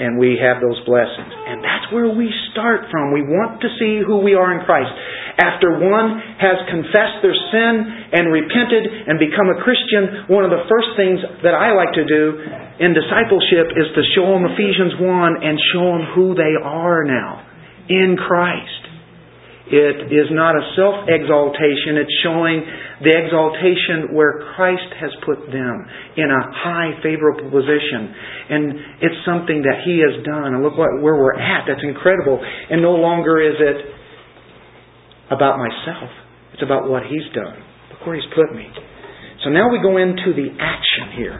[0.00, 1.28] and we have those blessings.
[1.28, 3.12] And that's where we start from.
[3.12, 4.88] We want to see who we are in Christ.
[5.36, 7.72] After one has confessed their sin
[8.16, 12.08] and repented and become a Christian, one of the first things that I like to
[12.08, 12.24] do
[12.80, 17.44] in discipleship is to show them Ephesians 1 and show them who they are now
[17.92, 18.79] in Christ.
[19.70, 22.66] It is not a self exaltation, it's showing
[23.06, 25.86] the exaltation where Christ has put them
[26.18, 28.10] in a high, favorable position.
[28.50, 28.62] And
[28.98, 30.58] it's something that He has done.
[30.58, 31.70] And look what, where we're at.
[31.70, 32.42] That's incredible.
[32.42, 33.78] And no longer is it
[35.30, 36.10] about myself,
[36.50, 37.62] it's about what He's done.
[37.94, 38.66] Look where He's put me.
[39.46, 41.38] So now we go into the action here.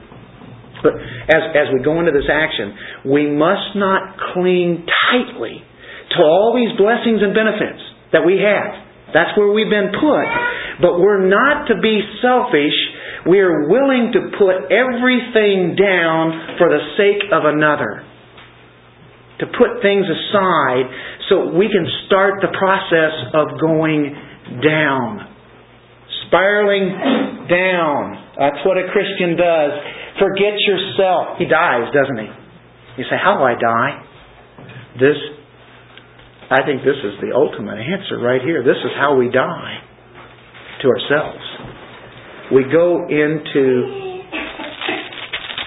[0.86, 0.94] But
[1.34, 5.66] as, as we go into this action, we must not cling tightly
[6.14, 8.90] to all these blessings and benefits that we have.
[9.14, 10.26] That's where we've been put.
[10.80, 12.76] But we're not to be selfish.
[13.26, 18.06] We are willing to put everything down for the sake of another.
[19.40, 20.84] To put things aside
[21.28, 24.14] so we can start the process of going
[24.62, 25.26] down.
[26.26, 28.34] Spiraling down.
[28.38, 29.72] That's what a Christian does.
[30.18, 31.38] Forget yourself.
[31.38, 32.30] He dies, doesn't he?
[32.98, 33.92] You say, How do I die?
[35.00, 35.16] This
[36.50, 38.66] I think this is the ultimate answer right here.
[38.66, 39.86] This is how we die
[40.82, 41.46] to ourselves.
[42.50, 44.26] We go into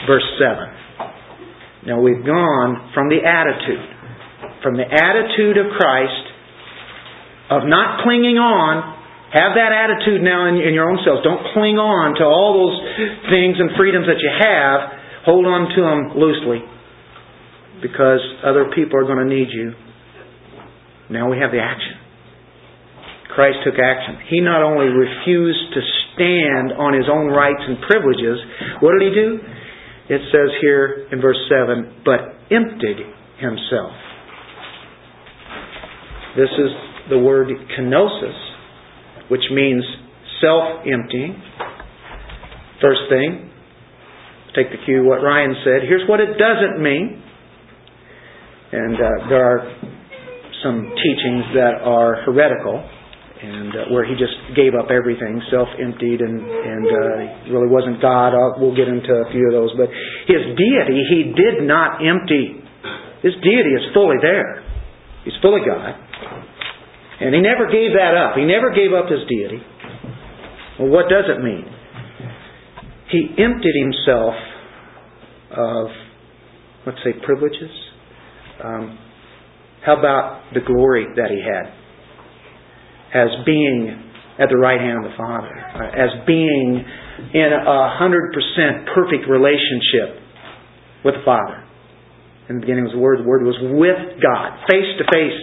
[0.03, 1.87] verse 7.
[1.87, 3.79] Now we've gone from the attitude,
[4.59, 6.23] from the attitude of Christ
[7.47, 8.99] of not clinging on.
[9.31, 11.23] Have that attitude now in, in your own selves.
[11.23, 12.77] Don't cling on to all those
[13.31, 14.99] things and freedoms that you have.
[15.25, 16.59] Hold on to them loosely
[17.81, 19.73] because other people are going to need you
[21.13, 22.01] now we have the action.
[23.33, 24.17] Christ took action.
[24.29, 25.81] He not only refused to
[26.13, 28.37] stand on his own rights and privileges,
[28.81, 29.29] what did he do?
[30.09, 32.19] It says here in verse 7 but
[32.51, 33.01] emptied
[33.39, 33.93] himself.
[36.35, 36.71] This is
[37.09, 38.39] the word kenosis,
[39.29, 39.83] which means
[40.41, 41.41] self emptying.
[42.81, 43.49] First thing,
[44.55, 45.87] take the cue what Ryan said.
[45.87, 47.21] Here's what it doesn't mean.
[48.73, 49.82] And uh, there are
[50.63, 52.79] some teachings that are heretical
[53.43, 58.31] and uh, where he just gave up everything, self-emptied, and and uh, really wasn't God.
[58.31, 59.91] I'll, we'll get into a few of those, but
[60.31, 62.63] his deity he did not empty.
[63.19, 64.63] His deity is fully there.
[65.27, 65.91] He's fully God,
[67.19, 68.39] and he never gave that up.
[68.39, 69.59] He never gave up his deity.
[70.79, 71.67] Well, what does it mean?
[73.11, 74.33] He emptied himself
[75.51, 75.87] of,
[76.87, 77.69] let's say, privileges.
[78.63, 78.97] Um,
[79.85, 81.67] how about the glory that he had
[83.13, 83.91] as being
[84.39, 85.53] at the right hand of the Father,
[85.93, 86.81] as being
[87.33, 90.23] in a hundred percent perfect relationship
[91.03, 91.67] with the Father?
[92.49, 95.41] In the beginning was the Word, the Word was with God, face to face.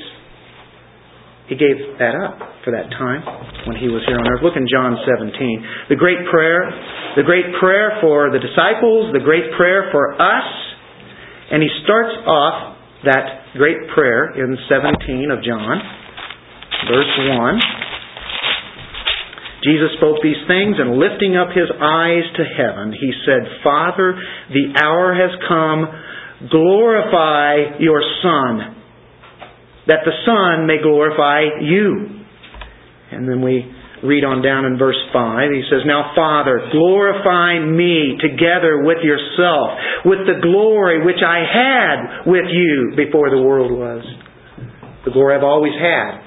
[1.49, 3.27] He gave that up for that time
[3.67, 4.41] when he was here on earth.
[4.41, 5.91] Look in John 17.
[5.91, 6.63] The great prayer,
[7.17, 10.49] the great prayer for the disciples, the great prayer for us.
[11.51, 15.77] And he starts off that great prayer in 17 of John,
[16.89, 17.61] verse 1.
[19.63, 24.17] Jesus spoke these things and lifting up his eyes to heaven, he said, Father,
[24.49, 25.87] the hour has come.
[26.51, 28.77] Glorify your Son,
[29.87, 32.25] that the Son may glorify you.
[33.13, 33.71] And then we
[34.03, 35.51] read on down in verse 5.
[35.53, 41.99] He says, Now, Father, glorify me together with yourself, with the glory which I had
[42.25, 44.05] with you before the world was.
[45.05, 46.21] The glory I've always had.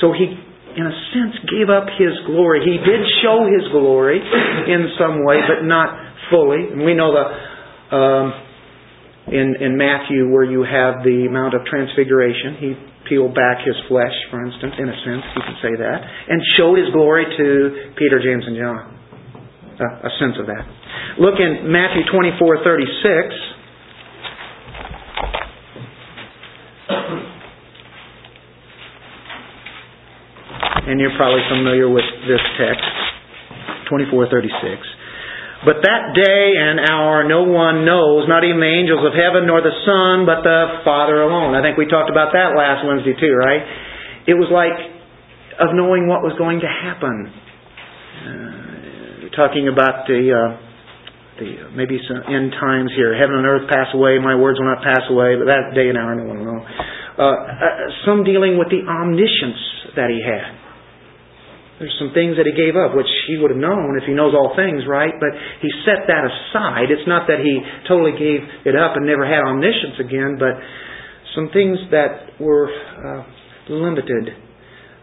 [0.00, 2.64] So he, in a sense, gave up his glory.
[2.64, 5.96] He did show his glory in some way, but not
[6.30, 6.72] fully.
[6.72, 7.24] And we know the.
[7.96, 8.49] Um,
[9.30, 12.74] in, in Matthew, where you have the Mount of Transfiguration, he
[13.06, 16.78] peeled back his flesh, for instance, in a sense, you can say that, and showed
[16.78, 17.46] his glory to
[17.94, 18.98] Peter, James, and John.
[19.80, 20.66] A sense of that.
[21.16, 23.50] Look in Matthew 24 36.
[30.90, 32.84] And you're probably familiar with this text,
[33.88, 34.99] 2436.
[35.60, 39.60] But that day and hour no one knows, not even the angels of heaven, nor
[39.60, 41.52] the Son, but the Father alone.
[41.52, 43.60] I think we talked about that last Wednesday too, right?
[44.24, 44.72] It was like
[45.60, 47.28] of knowing what was going to happen.
[47.28, 50.56] Uh, talking about the, uh,
[51.36, 53.12] the maybe some end times here.
[53.12, 56.00] Heaven and earth pass away, my words will not pass away, but that day and
[56.00, 56.60] hour no one will know.
[57.20, 57.68] Uh, uh
[58.08, 59.60] some dealing with the omniscience
[59.96, 60.59] that he had.
[61.80, 64.36] There's some things that he gave up, which he would have known if he knows
[64.36, 65.16] all things, right?
[65.16, 65.32] But
[65.64, 66.92] he set that aside.
[66.92, 67.56] It's not that he
[67.88, 70.60] totally gave it up and never had omniscience again, but
[71.32, 73.24] some things that were uh,
[73.72, 74.28] limited.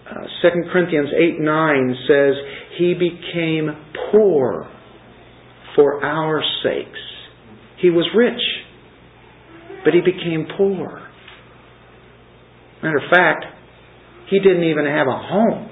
[0.05, 2.33] Uh, 2 Corinthians 8 9 says,
[2.77, 3.73] He became
[4.13, 4.69] poor
[5.75, 7.01] for our sakes.
[7.81, 8.41] He was rich,
[9.83, 11.01] but he became poor.
[12.83, 13.45] Matter of fact,
[14.29, 15.71] he didn't even have a home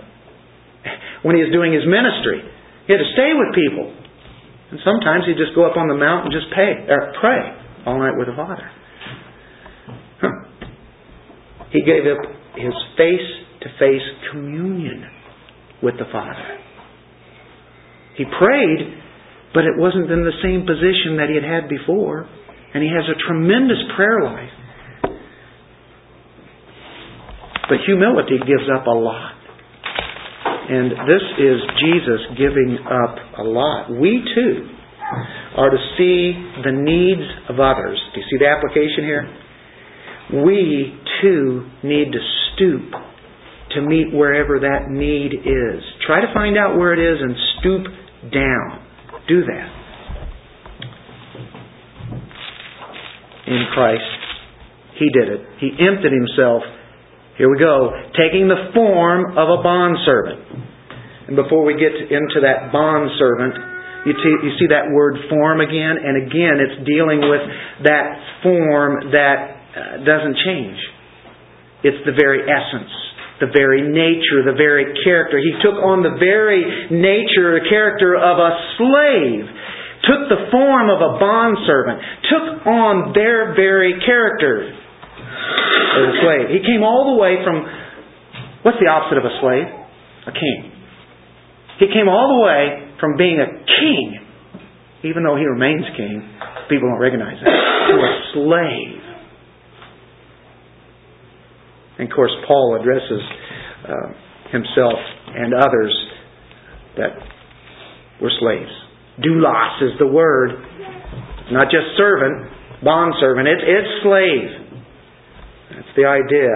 [1.23, 2.41] when he was doing his ministry.
[2.87, 3.89] He had to stay with people.
[4.71, 7.41] And sometimes he'd just go up on the mountain and just pay, or pray
[7.85, 8.65] all night with the Father.
[10.21, 10.35] Huh.
[11.71, 12.21] He gave up
[12.55, 13.29] his face
[13.61, 15.05] to face communion
[15.83, 16.59] with the Father.
[18.17, 18.79] He prayed,
[19.53, 22.27] but it wasn't in the same position that he had had before.
[22.73, 24.55] And he has a tremendous prayer life.
[27.69, 29.34] But humility gives up a lot.
[30.67, 33.91] And this is Jesus giving up a lot.
[33.91, 34.69] We too
[35.57, 38.01] are to see the needs of others.
[38.13, 39.25] Do you see the application here?
[40.43, 42.19] We too need to
[42.53, 42.91] stoop
[43.75, 45.83] to meet wherever that need is.
[46.07, 47.83] Try to find out where it is and stoop
[48.33, 48.81] down.
[49.27, 49.69] Do that.
[53.47, 54.01] In Christ,
[54.97, 55.41] He did it.
[55.59, 56.63] He emptied Himself
[57.37, 57.91] here we go.
[58.15, 60.71] Taking the form of a bondservant.
[61.27, 65.97] And before we get into that bondservant, you see, you see that word form again,
[65.97, 67.43] and again it's dealing with
[67.89, 68.05] that
[68.45, 70.77] form that uh, doesn't change.
[71.83, 72.93] It's the very essence,
[73.41, 75.41] the very nature, the very character.
[75.41, 76.63] He took on the very
[76.93, 79.43] nature, the character of a slave,
[80.07, 84.84] took the form of a bondservant, took on their very character
[85.95, 86.45] as a slave.
[86.51, 87.63] He came all the way from,
[88.63, 89.67] what's the opposite of a slave?
[90.27, 90.71] A king.
[91.79, 94.19] He came all the way from being a king,
[95.03, 96.23] even though he remains king,
[96.69, 99.01] people don't recognize it, to a slave.
[101.99, 103.21] And of course, Paul addresses
[103.87, 104.07] uh,
[104.51, 104.99] himself
[105.35, 105.93] and others
[106.97, 107.11] that
[108.21, 108.71] were slaves.
[109.19, 110.51] Doulos is the word,
[111.51, 112.51] not just servant,
[112.83, 113.47] bond servant.
[113.47, 114.64] It's it's slave.
[115.75, 116.51] That's the idea.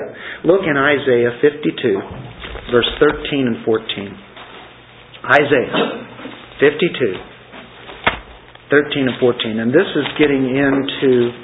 [0.47, 4.15] Look in Isaiah 52, verse 13 and 14.
[5.28, 5.76] Isaiah
[6.63, 7.20] 52,
[8.72, 9.59] 13 and 14.
[9.59, 11.36] And this is getting into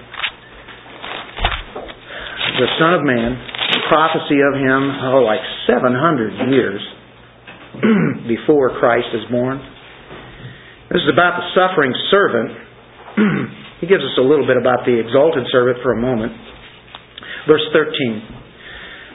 [2.63, 3.35] the Son of Man,
[3.75, 6.79] the prophecy of him, oh, like 700 years
[8.31, 9.59] before Christ is born.
[10.95, 12.55] This is about the suffering servant.
[13.83, 16.54] he gives us a little bit about the exalted servant for a moment.
[17.47, 18.45] Verse 13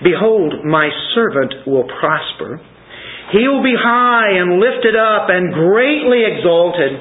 [0.03, 2.61] Behold, my servant will prosper.
[3.33, 6.93] He will be high and lifted up and greatly exalted.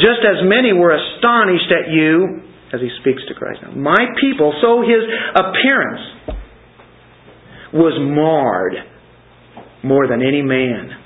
[0.00, 4.54] Just as many were astonished at you, as he speaks to Christ now, my people,
[4.62, 5.04] so his
[5.36, 6.40] appearance
[7.74, 8.74] was marred
[9.84, 10.96] more than any man.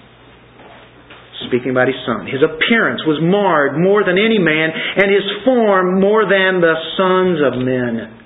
[1.48, 2.24] Speaking about his son.
[2.26, 7.38] His appearance was marred more than any man, and his form more than the sons
[7.42, 8.23] of men.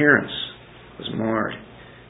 [0.00, 0.32] Appearance
[0.96, 1.52] was marred.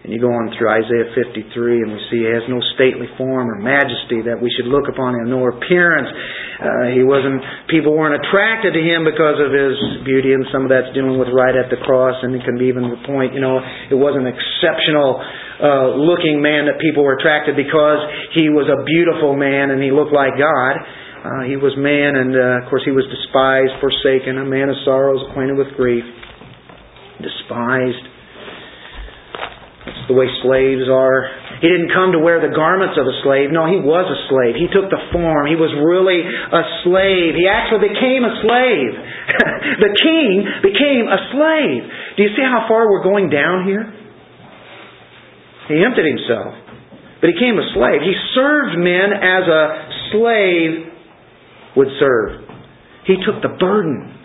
[0.00, 3.50] And you go on through Isaiah 53 and we see he has no stately form
[3.50, 6.08] or majesty that we should look upon him, no appearance.
[6.56, 9.76] Uh, he wasn't, people weren't attracted to him because of his
[10.08, 12.72] beauty and some of that's dealing with right at the cross and it can be
[12.72, 13.60] even the point, you know,
[13.90, 15.20] it wasn't an exceptional
[15.60, 18.00] uh, looking man that people were attracted because
[18.32, 20.80] he was a beautiful man and he looked like God.
[21.20, 24.80] Uh, he was man and uh, of course he was despised, forsaken, a man of
[24.88, 26.08] sorrows, acquainted with grief,
[27.22, 28.20] despised
[29.90, 31.24] that's the way slaves are.
[31.64, 33.48] He didn't come to wear the garments of a slave.
[33.48, 34.54] No, he was a slave.
[34.54, 35.48] He took the form.
[35.48, 37.32] He was really a slave.
[37.32, 38.92] He actually became a slave.
[39.88, 41.80] the king became a slave.
[42.16, 43.88] Do you see how far we're going down here?
[45.72, 46.54] He emptied himself,
[47.24, 48.04] but he became a slave.
[48.04, 49.62] He served men as a
[50.12, 50.70] slave
[51.72, 52.46] would serve.
[53.08, 54.19] He took the burden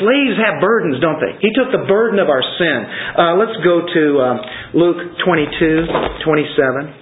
[0.00, 1.38] Slaves have burdens, don't they?
[1.38, 2.78] He took the burden of our sin.
[3.14, 4.38] Uh, let's go to um,
[4.74, 5.86] Luke 22,
[6.24, 6.94] 27.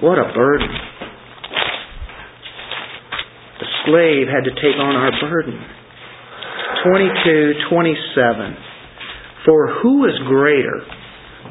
[0.00, 0.70] What a burden.
[3.60, 5.60] The slave had to take on our burden.
[6.84, 8.56] 22, 27.
[9.44, 10.80] For who is greater,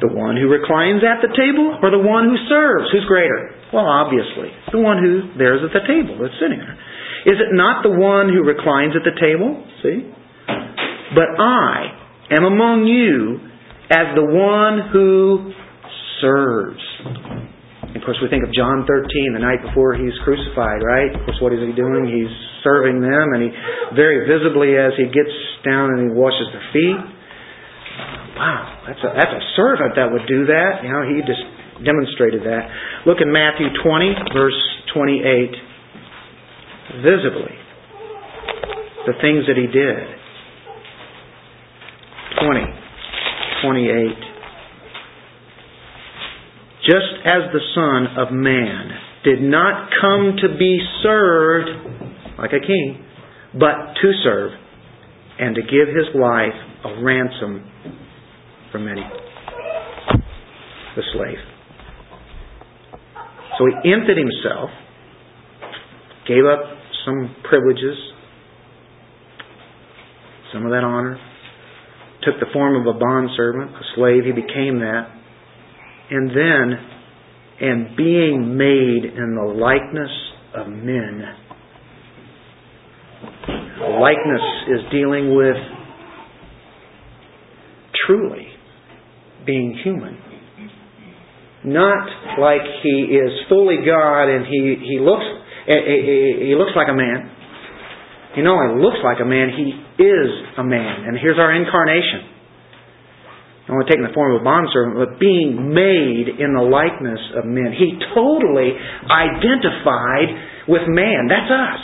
[0.00, 2.90] the one who reclines at the table or the one who serves?
[2.90, 3.54] Who's greater?
[3.72, 6.78] Well, obviously, the one who there's at the table that's sitting there.
[7.26, 9.60] Is it not the one who reclines at the table?
[9.84, 10.08] See?
[11.12, 13.50] But I am among you
[13.90, 15.52] as the one who
[16.22, 16.80] serves.
[17.90, 21.10] Of course, we think of John 13, the night before he's crucified, right?
[21.10, 22.06] Of course, what is he doing?
[22.08, 22.32] He's
[22.64, 23.50] serving them, and he
[23.92, 25.34] very visibly, as he gets
[25.66, 27.00] down and he washes their feet.
[28.38, 30.80] Wow, that's a, that's a servant that would do that.
[30.80, 31.44] You know, he just
[31.84, 32.70] demonstrated that.
[33.04, 34.60] Look in Matthew 20, verse
[34.94, 35.69] 28
[36.98, 37.56] visibly
[39.06, 40.20] the things that he did.
[42.42, 42.60] 20,
[43.64, 44.30] 28.
[46.84, 48.90] Just as the Son of Man
[49.24, 51.68] did not come to be served
[52.38, 53.04] like a king,
[53.52, 54.52] but to serve
[55.38, 57.64] and to give his life a ransom
[58.72, 59.02] for many.
[60.96, 61.38] The slave.
[63.58, 64.70] So he emptied himself,
[66.26, 67.96] gave up some privileges,
[70.52, 71.18] some of that honor.
[72.22, 75.08] Took the form of a bondservant, a slave, he became that.
[76.10, 76.78] And then,
[77.60, 80.10] and being made in the likeness
[80.54, 81.22] of men.
[84.00, 85.56] Likeness is dealing with
[88.06, 88.46] truly
[89.46, 90.18] being human.
[91.64, 95.24] Not like he is fully God and he, he looks
[95.70, 97.30] he looks like a man.
[98.34, 101.06] He not only looks like a man, he is a man.
[101.06, 102.26] And here's our incarnation.
[103.66, 107.46] Not only taking the form of a bondservant, but being made in the likeness of
[107.46, 107.70] men.
[107.74, 108.74] He totally
[109.06, 111.30] identified with man.
[111.30, 111.82] That's us.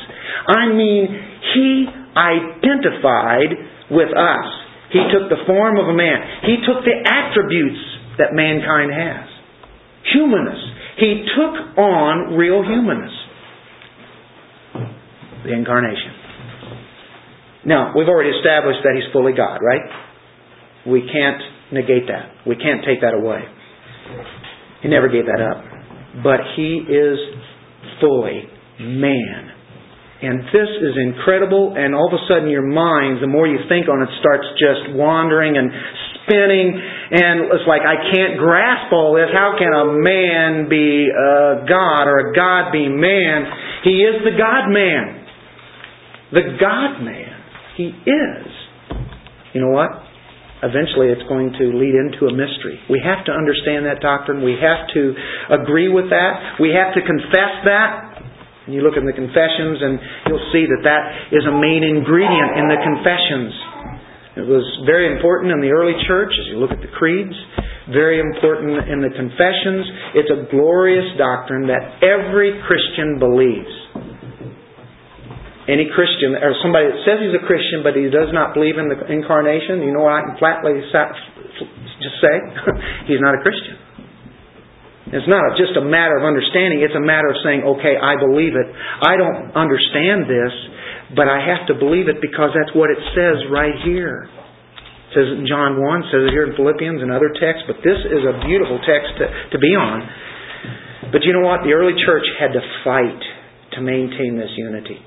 [0.51, 1.07] I mean,
[1.55, 3.51] he identified
[3.91, 4.49] with us.
[4.91, 6.47] He took the form of a man.
[6.47, 7.83] He took the attributes
[8.19, 9.27] that mankind has.
[10.15, 10.63] Humanness.
[10.99, 13.26] He took on real humanness
[15.45, 16.13] the incarnation.
[17.67, 19.83] Now, we've already established that He's fully God, right?
[20.87, 22.47] We can't negate that.
[22.47, 23.43] We can't take that away.
[24.83, 25.65] He never gave that up.
[26.23, 27.19] But He is
[28.01, 28.47] fully
[28.79, 29.51] man.
[30.23, 33.85] And this is incredible, and all of a sudden your mind, the more you think
[33.91, 35.69] on it, starts just wandering and
[36.25, 39.29] spinning, and it's like, I can't grasp all this.
[39.35, 43.45] How can a man be a God, or a God be man?
[43.85, 45.26] He is the God man
[46.33, 47.37] the God man.
[47.77, 48.47] He is.
[49.53, 49.91] You know what?
[50.65, 52.81] Eventually it's going to lead into a mystery.
[52.89, 54.41] We have to understand that doctrine.
[54.41, 55.03] We have to
[55.53, 56.57] agree with that.
[56.57, 58.25] We have to confess that.
[58.65, 62.51] And you look in the confessions and you'll see that that is a main ingredient
[62.57, 63.53] in the confessions.
[64.41, 67.37] It was very important in the early church as you look at the creeds,
[67.93, 69.85] very important in the confessions.
[70.19, 73.73] It's a glorious doctrine that every Christian believes
[75.67, 78.87] any Christian or somebody that says he's a Christian but he does not believe in
[78.87, 82.37] the incarnation, you know what I can flatly just say?
[83.11, 83.87] he's not a Christian.
[85.07, 88.59] It's not just a matter of understanding, it's a matter of saying, okay, I believe
[88.59, 88.67] it.
[89.07, 90.55] I don't understand this,
[91.15, 94.27] but I have to believe it because that's what it says right here.
[94.27, 98.03] It says in John 1, says it here in Philippians and other texts, but this
[98.03, 100.03] is a beautiful text to, to be on.
[101.15, 101.63] But you know what?
[101.63, 103.23] The early church had to fight
[103.79, 104.99] to maintain this unity.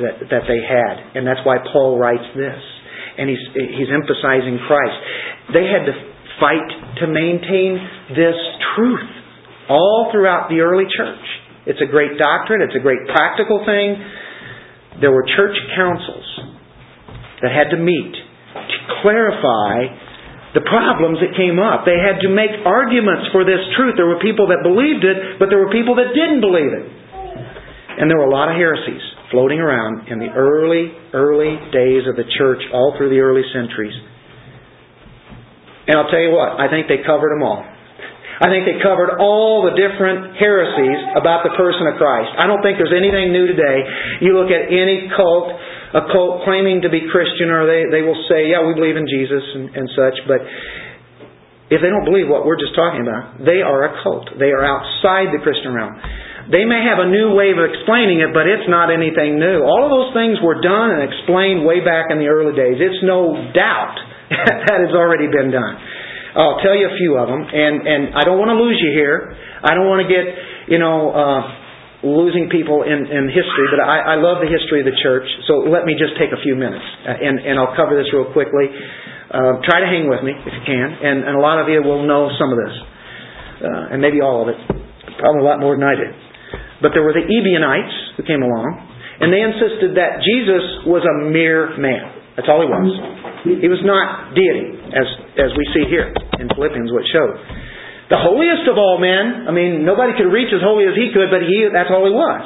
[0.00, 1.16] That, that they had.
[1.16, 2.60] And that's why Paul writes this.
[3.18, 4.96] And he's, he's emphasizing Christ.
[5.52, 5.94] They had to
[6.40, 6.68] fight
[7.04, 7.76] to maintain
[8.16, 8.38] this
[8.74, 9.10] truth
[9.68, 11.26] all throughout the early church.
[11.68, 14.00] It's a great doctrine, it's a great practical thing.
[15.04, 16.26] There were church councils
[17.44, 19.86] that had to meet to clarify
[20.56, 21.86] the problems that came up.
[21.86, 23.94] They had to make arguments for this truth.
[23.94, 26.86] There were people that believed it, but there were people that didn't believe it.
[28.00, 32.16] And there were a lot of heresies floating around in the early, early days of
[32.18, 33.94] the church, all through the early centuries.
[35.86, 37.62] And I'll tell you what, I think they covered them all.
[38.40, 42.32] I think they covered all the different heresies about the person of Christ.
[42.40, 43.78] I don't think there's anything new today.
[44.24, 45.52] You look at any cult,
[45.92, 49.04] a cult claiming to be Christian, or they, they will say, yeah, we believe in
[49.04, 50.40] Jesus and, and such, but
[51.68, 54.32] if they don't believe what we're just talking about, they are a cult.
[54.40, 55.94] They are outside the Christian realm.
[56.48, 59.60] They may have a new way of explaining it, but it's not anything new.
[59.60, 62.80] All of those things were done and explained way back in the early days.
[62.80, 63.96] It's no doubt
[64.70, 65.74] that has already been done.
[66.34, 68.94] I'll tell you a few of them, and and I don't want to lose you
[68.94, 69.34] here.
[69.66, 70.24] I don't want to get
[70.70, 71.42] you know uh,
[72.06, 75.26] losing people in in history, but I, I love the history of the church.
[75.50, 78.30] So let me just take a few minutes, uh, and and I'll cover this real
[78.30, 78.70] quickly.
[79.30, 81.78] Uh, try to hang with me if you can, and, and a lot of you
[81.82, 82.74] will know some of this,
[83.62, 84.58] uh, and maybe all of it,
[85.22, 86.29] probably a lot more than I did.
[86.80, 88.68] But there were the Ebionites who came along,
[89.20, 92.20] and they insisted that Jesus was a mere man.
[92.40, 92.88] That's all he was.
[93.44, 97.36] He was not deity as, as we see here in Philippians, what showed.
[98.08, 101.30] The holiest of all men, I mean, nobody could reach as holy as he could,
[101.30, 102.42] but he, that's all he was.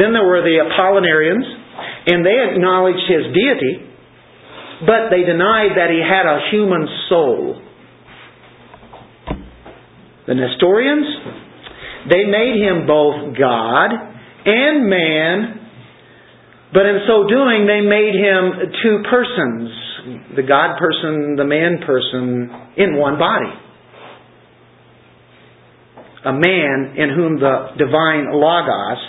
[0.00, 1.44] Then there were the Apollinarians,
[2.08, 3.74] and they acknowledged his deity,
[4.86, 7.60] but they denied that he had a human soul.
[10.26, 11.06] The Nestorians,
[12.10, 13.90] they made him both God
[14.44, 15.60] and man,
[16.72, 19.84] but in so doing, they made him two persons
[20.36, 23.52] the God person, the man person, in one body.
[26.26, 29.00] A man in whom the divine Logos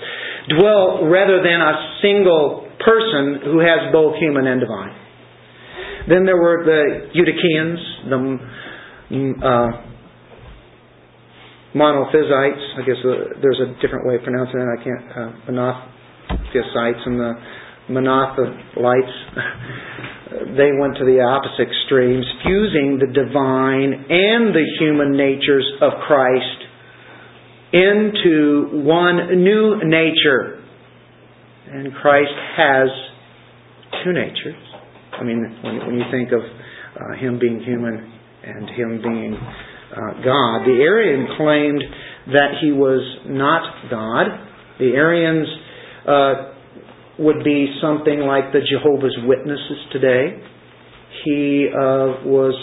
[0.49, 4.95] dwell rather than a single person who has both human and divine.
[6.07, 8.37] Then there were the Eutychians, the
[9.41, 9.94] uh,
[11.75, 12.63] monophysites.
[12.79, 12.95] I guess
[13.43, 14.71] there's a different way of pronouncing that.
[14.71, 15.05] I can't.
[15.11, 17.33] Uh, monophysites and the
[17.91, 19.15] monothelites.
[20.57, 26.63] they went to the opposite extremes, fusing the divine and the human natures of Christ
[27.73, 30.63] into one new nature.
[31.67, 32.87] And Christ has
[34.03, 34.55] two natures.
[35.19, 38.13] I mean, when, when you think of uh, Him being human
[38.43, 39.37] and Him being
[39.95, 41.83] God, the Arian claimed
[42.33, 44.27] that He was not God.
[44.79, 45.47] The Arians
[46.07, 46.33] uh,
[47.19, 50.41] would be something like the Jehovah's Witnesses today.
[51.23, 52.55] He uh, was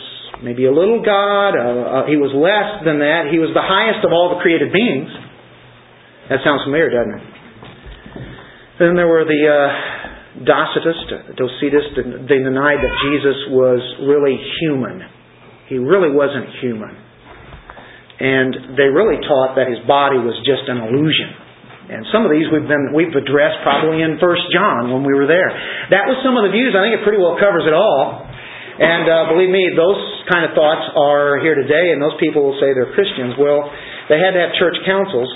[0.44, 1.56] maybe a little God.
[1.56, 3.32] Uh, uh, he was less than that.
[3.32, 5.08] He was the highest of all the created beings.
[6.28, 7.26] That sounds familiar, doesn't it?
[8.78, 12.28] Then there were the uh, Docetists, Docetists.
[12.28, 15.02] They denied that Jesus was really human.
[15.68, 16.96] He really wasn't human.
[18.22, 21.34] And they really taught that his body was just an illusion.
[21.90, 25.26] And some of these we've been we've addressed probably in First John when we were
[25.26, 25.50] there.
[25.90, 26.70] That was some of the views.
[26.72, 28.22] I think it pretty well covers it all.
[28.72, 30.00] And uh, believe me, those
[30.30, 33.36] kind of thoughts are here today, and those people will say they're Christians.
[33.36, 33.68] Well,
[34.08, 35.28] they had to have church councils,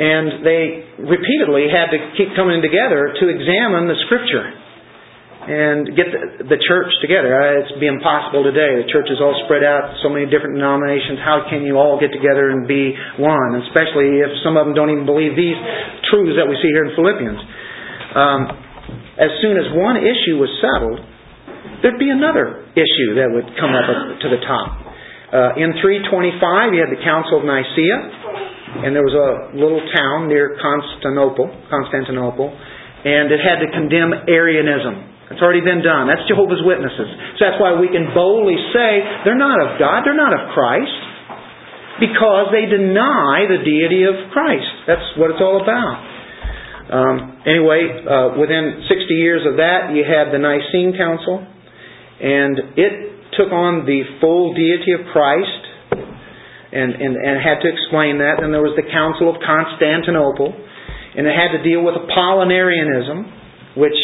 [0.00, 4.50] and they repeatedly had to keep coming together to examine the Scripture
[5.40, 7.32] and get the, the church together.
[7.32, 8.76] Uh, it's be impossible today.
[8.84, 11.16] The church is all spread out, so many different denominations.
[11.24, 13.56] How can you all get together and be one?
[13.64, 15.56] Especially if some of them don't even believe these
[16.12, 17.40] truths that we see here in Philippians.
[18.12, 18.40] Um,
[19.16, 21.00] as soon as one issue was settled,
[21.80, 23.88] there'd be another issue that would come up
[24.20, 24.68] to the top.
[25.30, 30.28] Uh, in 325, you had the Council of Nicaea, and there was a little town
[30.28, 35.19] near Constantinople, Constantinople, and it had to condemn Arianism.
[35.30, 36.10] It's already been done.
[36.10, 37.10] That's Jehovah's Witnesses.
[37.38, 38.90] So that's why we can boldly say
[39.22, 41.00] they're not of God, they're not of Christ,
[42.02, 44.90] because they deny the deity of Christ.
[44.90, 45.96] That's what it's all about.
[46.90, 51.46] Um, anyway, uh, within 60 years of that, you had the Nicene Council,
[52.18, 52.92] and it
[53.38, 55.62] took on the full deity of Christ
[56.74, 58.42] and, and, and had to explain that.
[58.42, 63.94] Then there was the Council of Constantinople, and it had to deal with Apollinarianism, which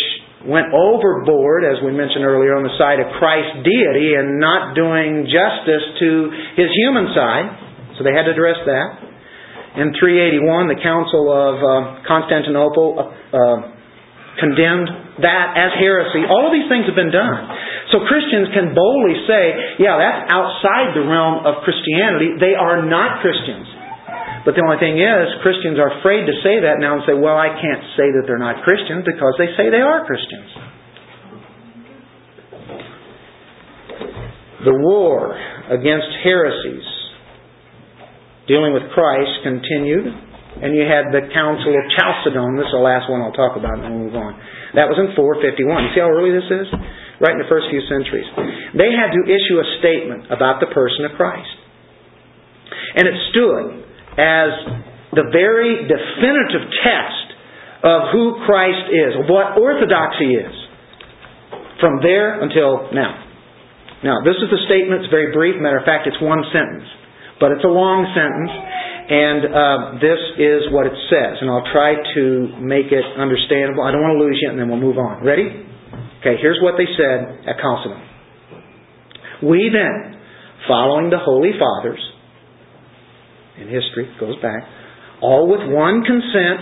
[0.46, 5.26] went overboard, as we mentioned earlier, on the side of Christ's deity and not doing
[5.26, 6.08] justice to
[6.54, 7.46] his human side.
[7.98, 8.88] So they had to address that.
[9.76, 11.70] In 381, the Council of uh,
[12.08, 13.76] Constantinople uh,
[14.40, 14.88] condemned
[15.20, 16.24] that as heresy.
[16.24, 17.44] All of these things have been done.
[17.92, 22.40] So Christians can boldly say, yeah, that's outside the realm of Christianity.
[22.40, 23.75] They are not Christians.
[24.46, 27.34] But the only thing is, Christians are afraid to say that now and say, well,
[27.34, 30.50] I can't say that they're not Christians because they say they are Christians.
[34.62, 35.34] The war
[35.66, 36.86] against heresies
[38.46, 40.14] dealing with Christ continued,
[40.62, 42.54] and you had the Council of Chalcedon.
[42.54, 44.38] This is the last one I'll talk about, and then we'll move on.
[44.78, 45.58] That was in 451.
[45.58, 46.70] You see how early this is?
[47.18, 48.30] Right in the first few centuries.
[48.78, 51.50] They had to issue a statement about the person of Christ.
[52.94, 53.85] And it stood
[54.16, 54.48] as
[55.12, 57.26] the very definitive test
[57.84, 60.54] of who Christ is, of what orthodoxy is,
[61.80, 63.22] from there until now.
[64.04, 65.04] Now, this is a statement.
[65.04, 65.56] It's very brief.
[65.60, 66.88] Matter of fact, it's one sentence.
[67.40, 68.52] But it's a long sentence,
[69.12, 71.36] and uh, this is what it says.
[71.44, 72.24] And I'll try to
[72.60, 73.84] make it understandable.
[73.84, 75.20] I don't want to lose you, and then we'll move on.
[75.20, 75.44] Ready?
[76.24, 78.00] Okay, here's what they said at Chalcedon.
[79.44, 80.16] We then,
[80.64, 82.00] following the Holy Fathers,
[83.60, 84.62] in history, goes back,
[85.22, 86.60] all with one consent,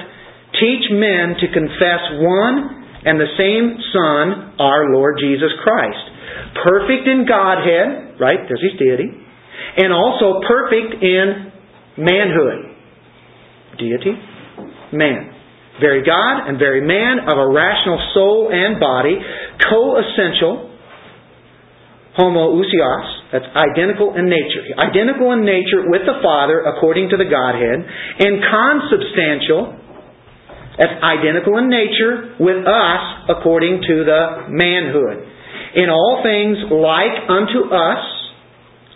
[0.60, 6.14] teach men to confess one and the same Son, our Lord Jesus Christ
[6.54, 8.40] perfect in Godhead, right?
[8.46, 9.10] There's his deity,
[9.76, 11.52] and also perfect in
[11.98, 12.72] manhood.
[13.78, 14.14] Deity,
[14.92, 15.30] man.
[15.80, 19.18] Very God and very man of a rational soul and body,
[19.68, 20.70] co-essential,
[22.16, 24.62] homoousios, that's identical in nature.
[24.78, 29.74] Identical in nature with the Father according to the Godhead, and consubstantial,
[30.78, 33.02] that's identical in nature with us
[33.34, 34.22] according to the
[34.54, 35.26] manhood
[35.74, 38.02] in all things like unto us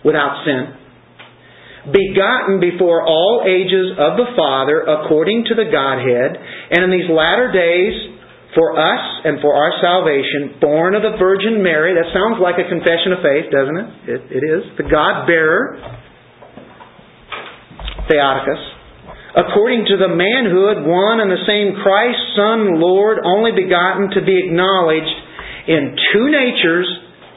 [0.07, 6.39] without sin, begotten before all ages of the Father according to the Godhead,
[6.71, 8.18] and in these latter days
[8.57, 11.93] for us and for our salvation, born of the Virgin Mary.
[11.93, 13.89] That sounds like a confession of faith, doesn't it?
[14.09, 14.63] It, it is.
[14.81, 15.77] The God bearer,
[18.09, 18.63] Theotokos.
[19.37, 24.35] According to the manhood, one and the same Christ, Son, Lord, only begotten to be
[24.49, 25.15] acknowledged
[25.69, 26.89] in two natures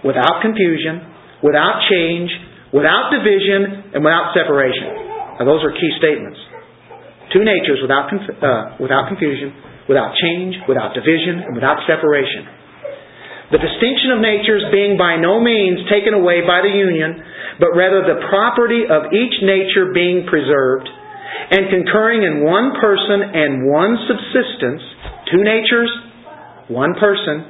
[0.02, 1.04] without confusion,
[1.44, 2.32] without change,
[2.72, 5.36] without division, and without separation.
[5.38, 6.40] Now, those are key statements.
[7.36, 9.52] Two natures without, uh, without confusion,
[9.90, 12.48] without change, without division, and without separation.
[13.52, 17.20] The distinction of natures being by no means taken away by the union,
[17.60, 20.88] but rather the property of each nature being preserved,
[21.52, 24.82] and concurring in one person and one subsistence,
[25.36, 25.92] two natures,
[26.72, 27.44] one person,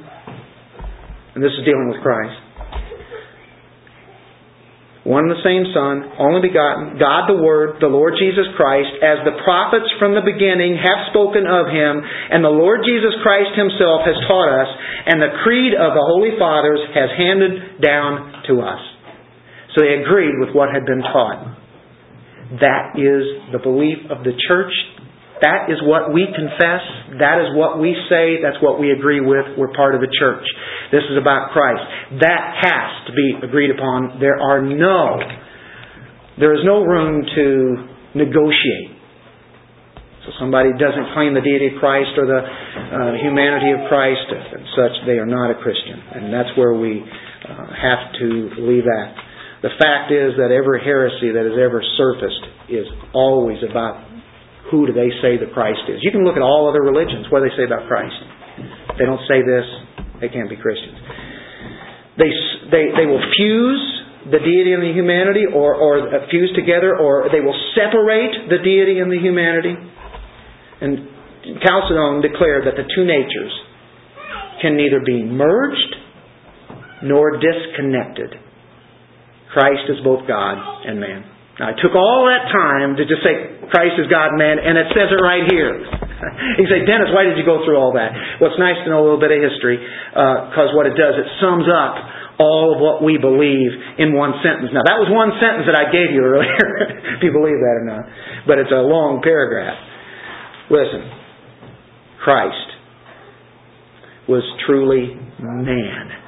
[1.34, 2.41] and this is dealing with Christ.
[5.02, 9.18] One and the same Son, only begotten, God the Word, the Lord Jesus Christ, as
[9.26, 14.06] the prophets from the beginning have spoken of Him, and the Lord Jesus Christ Himself
[14.06, 14.70] has taught us,
[15.10, 18.78] and the creed of the Holy Fathers has handed down to us.
[19.74, 21.50] So they agreed with what had been taught.
[22.62, 24.70] That is the belief of the church
[25.42, 26.82] that is what we confess.
[27.18, 28.38] That is what we say.
[28.38, 29.58] That's what we agree with.
[29.58, 30.46] We're part of the church.
[30.94, 31.82] This is about Christ.
[32.22, 34.22] That has to be agreed upon.
[34.22, 35.18] There are no,
[36.38, 37.44] there is no room to
[38.14, 39.02] negotiate.
[40.22, 44.62] So somebody doesn't claim the deity of Christ or the uh, humanity of Christ and
[44.78, 45.98] such, they are not a Christian.
[45.98, 48.28] And that's where we uh, have to
[48.62, 49.08] leave that.
[49.66, 54.11] The fact is that every heresy that has ever surfaced is always about
[54.72, 56.00] who do they say the Christ is?
[56.00, 57.28] You can look at all other religions.
[57.28, 58.16] What do they say about Christ?
[58.88, 59.68] If they don't say this,
[60.24, 60.96] they can't be Christians.
[62.16, 62.32] They,
[62.72, 63.84] they, they will fuse
[64.32, 68.62] the deity and the humanity, or, or uh, fuse together, or they will separate the
[68.64, 69.74] deity and the humanity.
[70.80, 73.52] And Chalcedon declared that the two natures
[74.62, 75.96] can neither be merged
[77.02, 78.38] nor disconnected.
[79.52, 81.31] Christ is both God and man.
[81.60, 84.88] Now, I took all that time to just say Christ is God man, and it
[84.96, 85.84] says it right here.
[86.60, 88.40] you say, Dennis, why did you go through all that?
[88.40, 91.12] Well, it's nice to know a little bit of history because uh, what it does,
[91.20, 91.94] it sums up
[92.40, 93.68] all of what we believe
[94.00, 94.72] in one sentence.
[94.72, 96.64] Now, that was one sentence that I gave you earlier,
[97.16, 98.04] if you believe that or not.
[98.48, 99.76] But it's a long paragraph.
[100.72, 101.04] Listen,
[102.24, 102.68] Christ
[104.24, 106.21] was truly man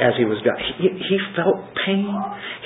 [0.00, 0.60] as he was God.
[0.78, 2.12] He, he felt pain.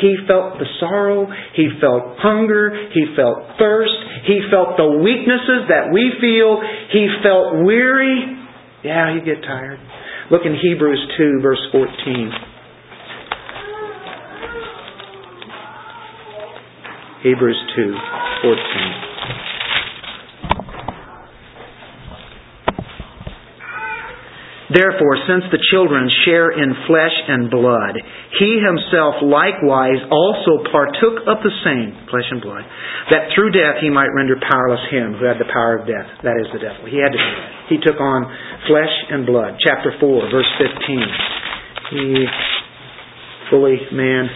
[0.00, 1.26] He felt the sorrow.
[1.54, 2.74] He felt hunger.
[2.92, 3.94] He felt thirst.
[4.26, 6.58] He felt the weaknesses that we feel.
[6.90, 8.38] He felt weary.
[8.82, 9.78] Yeah, you get tired.
[10.30, 12.30] Look in Hebrews 2, verse 14.
[17.22, 17.94] Hebrews 2,
[18.42, 19.09] 14.
[24.70, 27.98] Therefore, since the children share in flesh and blood,
[28.38, 32.62] he himself likewise also partook of the same, flesh and blood,
[33.10, 36.06] that through death he might render powerless him who had the power of death.
[36.22, 36.86] That is the devil.
[36.86, 37.50] He had to do that.
[37.66, 38.30] He took on
[38.70, 39.58] flesh and blood.
[39.58, 41.90] Chapter 4, verse 15.
[41.90, 42.06] He,
[43.50, 44.30] fully man,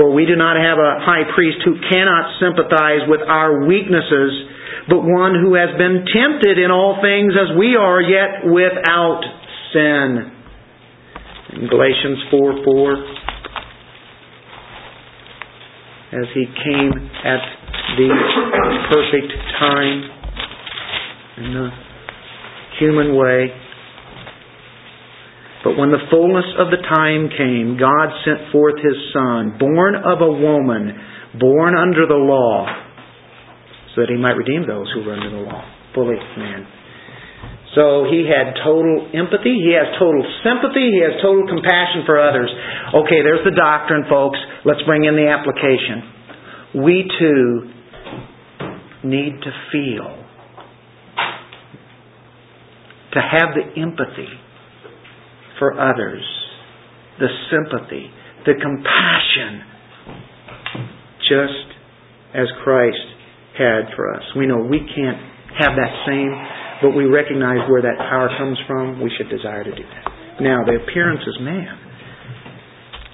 [0.00, 4.32] for we do not have a high priest who cannot sympathize with our weaknesses,
[4.88, 9.41] but one who has been tempted in all things as we are, yet without
[9.72, 10.32] sin.
[11.52, 12.92] In Galatians 4 4,
[16.12, 16.92] as he came
[17.24, 17.40] at
[17.96, 18.08] the
[18.92, 19.98] perfect time
[21.38, 21.68] in the
[22.78, 23.48] human way.
[25.64, 30.20] But when the fullness of the time came, God sent forth His Son, born of
[30.20, 30.90] a woman,
[31.38, 32.66] born under the law,
[33.94, 35.62] so that He might redeem those who were under the law,
[35.94, 36.66] fully man.
[37.74, 39.56] So he had total empathy.
[39.64, 40.92] He has total sympathy.
[40.92, 42.52] He has total compassion for others.
[42.94, 44.38] Okay, there's the doctrine, folks.
[44.64, 46.84] Let's bring in the application.
[46.84, 47.72] We too
[49.04, 50.08] need to feel,
[53.12, 54.28] to have the empathy
[55.58, 56.22] for others,
[57.18, 58.10] the sympathy,
[58.46, 59.62] the compassion,
[61.28, 61.72] just
[62.34, 62.96] as Christ
[63.56, 64.22] had for us.
[64.36, 65.18] We know we can't
[65.58, 66.32] have that same
[66.82, 70.04] but we recognize where that power comes from, we should desire to do that.
[70.42, 71.78] Now, the appearance is man.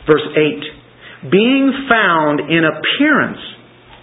[0.09, 3.45] Verse 8 Being found in appearance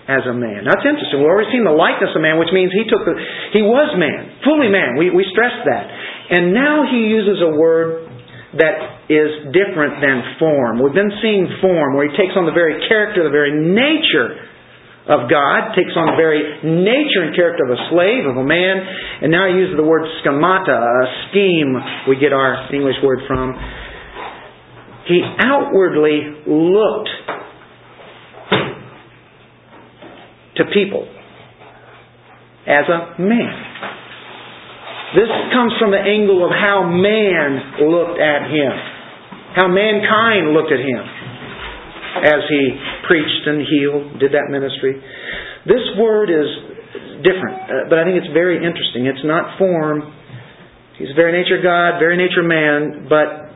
[0.05, 0.69] as a man.
[0.69, 1.25] That's interesting.
[1.25, 3.17] We've already seen the likeness of man, which means he took the,
[3.57, 5.01] he was man, fully man.
[5.01, 5.85] We, we stressed that.
[6.29, 8.05] And now he uses a word
[8.61, 10.79] that is different than form.
[10.79, 14.45] We've been seeing form, where he takes on the very character, the very nature
[15.05, 18.81] of God, takes on the very nature and character of a slave, of a man,
[19.21, 21.77] and now he uses the word schemata, a scheme
[22.09, 23.53] we get our English word from.
[25.05, 27.09] He outwardly looked
[30.57, 31.05] to people
[32.65, 33.55] as a man.
[35.13, 38.73] This comes from the angle of how man looked at him,
[39.53, 41.14] how mankind looked at him
[42.23, 42.63] as he
[43.07, 45.01] preached and healed, did that ministry.
[45.65, 46.47] This word is
[47.25, 49.07] different, uh, but I think it's very interesting.
[49.07, 50.13] It's not form.
[50.97, 53.51] He's very nature God, very nature man, but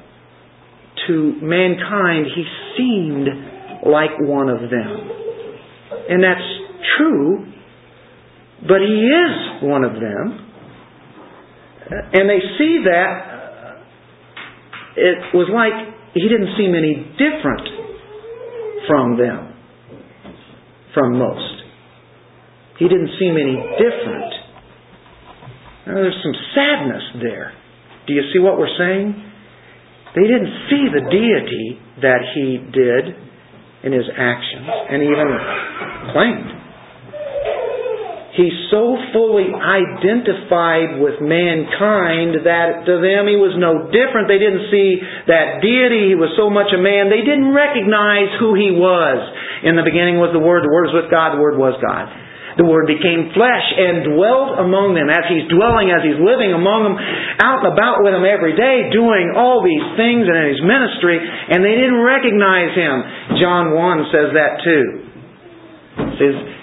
[1.07, 2.43] to mankind, he
[2.76, 3.28] seemed
[3.88, 4.91] like one of them.
[6.10, 6.49] And that's
[6.97, 7.45] true,
[8.62, 10.49] but he is one of them.
[12.14, 13.39] And they see that
[14.97, 15.74] it was like
[16.14, 17.79] he didn't seem any different
[18.88, 19.54] from them,
[20.94, 21.56] from most.
[22.78, 24.34] He didn't seem any different.
[25.88, 27.54] Now, there's some sadness there.
[28.08, 29.14] Do you see what we're saying?
[30.16, 33.16] They didn't see the deity that he did
[33.84, 35.28] in his actions and even
[36.14, 36.59] claimed.
[38.40, 44.32] He so fully identified with mankind that to them he was no different.
[44.32, 46.16] They didn't see that deity.
[46.16, 47.12] He was so much a man.
[47.12, 49.20] They didn't recognize who he was.
[49.68, 50.64] In the beginning was the Word.
[50.64, 51.36] The Word was with God.
[51.36, 52.08] The Word was God.
[52.56, 56.88] The Word became flesh and dwelt among them as He's dwelling, as He's living among
[56.88, 56.96] them,
[57.44, 61.60] out and about with them every day, doing all these things in His ministry, and
[61.60, 63.04] they didn't recognize Him.
[63.40, 64.86] John 1 says that too.
[66.08, 66.59] It says,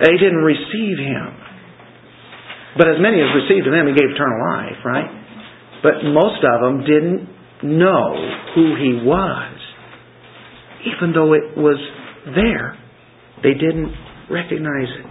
[0.00, 1.30] they didn't receive him.
[2.76, 5.10] But as many as received him, he gave eternal life, right?
[5.82, 7.22] But most of them didn't
[7.62, 8.08] know
[8.54, 9.54] who he was.
[10.84, 11.78] Even though it was
[12.34, 12.76] there,
[13.42, 13.94] they didn't
[14.30, 15.06] recognize it.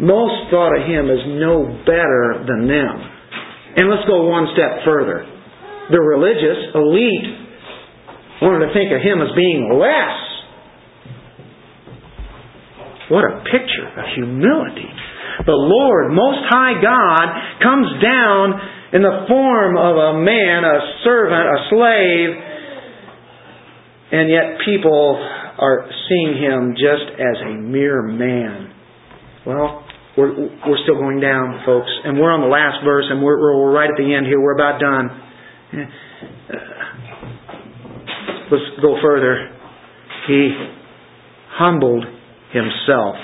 [0.00, 2.94] Most thought of him as no better than them.
[3.76, 5.26] And let's go one step further.
[5.90, 10.23] The religious elite wanted to think of him as being less
[13.10, 14.88] what a picture of humility.
[15.46, 17.26] The Lord, Most High God,
[17.60, 18.54] comes down
[18.94, 22.30] in the form of a man, a servant, a slave,
[24.12, 25.18] and yet people
[25.58, 28.70] are seeing him just as a mere man.
[29.46, 29.84] Well,
[30.16, 33.72] we're, we're still going down, folks, and we're on the last verse, and we're, we're
[33.72, 34.40] right at the end here.
[34.40, 35.10] We're about done.
[38.50, 39.50] Let's go further.
[40.28, 40.54] He
[41.50, 42.04] humbled
[42.54, 43.18] himself.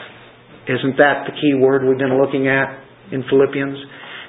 [0.66, 2.82] Isn't that the key word we've been looking at
[3.14, 3.78] in Philippians?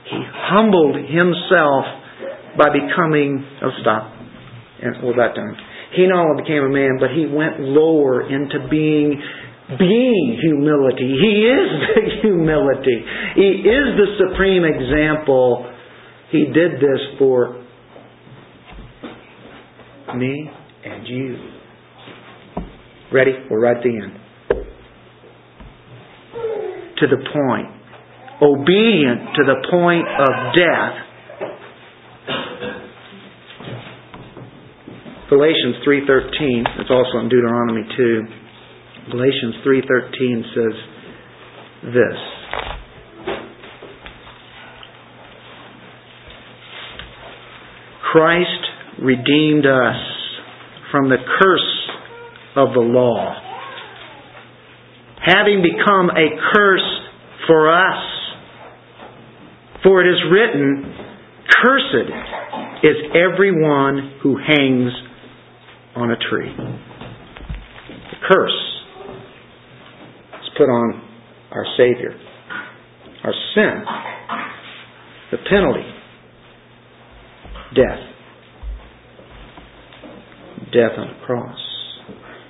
[0.09, 1.85] He humbled himself
[2.57, 4.13] by becoming, oh stop,
[4.81, 5.57] and we're about done.
[5.95, 9.21] He not only became a man, but he went lower into being
[9.79, 11.15] being humility.
[11.15, 13.05] He is the humility.
[13.35, 15.71] He is the supreme example
[16.31, 17.63] He did this for
[20.15, 20.49] me
[20.83, 21.37] and you.
[23.13, 23.31] Ready?
[23.49, 24.20] We're right at the end.
[27.01, 27.67] To the point.
[28.41, 31.11] Obedient to the point of death.
[35.29, 38.21] Galatians 3.13, it's also in Deuteronomy 2.
[39.11, 40.75] Galatians 3.13 says
[41.85, 42.19] this.
[48.11, 49.95] Christ redeemed us
[50.91, 51.89] from the curse
[52.57, 53.35] of the law,
[55.25, 57.01] having become a curse
[57.47, 58.03] for us.
[59.83, 60.95] For it is written,
[61.63, 62.09] Cursed
[62.83, 64.91] is everyone who hangs
[65.95, 66.51] on a tree.
[66.55, 68.81] The curse
[70.41, 71.07] is put on
[71.51, 72.15] our Savior.
[73.23, 73.83] Our sin,
[75.31, 75.87] the penalty,
[77.75, 77.99] death.
[80.73, 81.59] Death on the cross.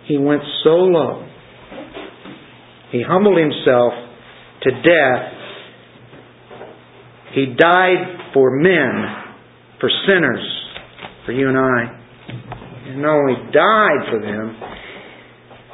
[0.08, 1.28] He went so low.
[2.92, 3.94] He humbled himself
[4.64, 5.34] to death.
[7.34, 8.92] He died for men,
[9.80, 10.46] for sinners,
[11.26, 12.92] for you and I.
[12.92, 14.58] And not only died for them,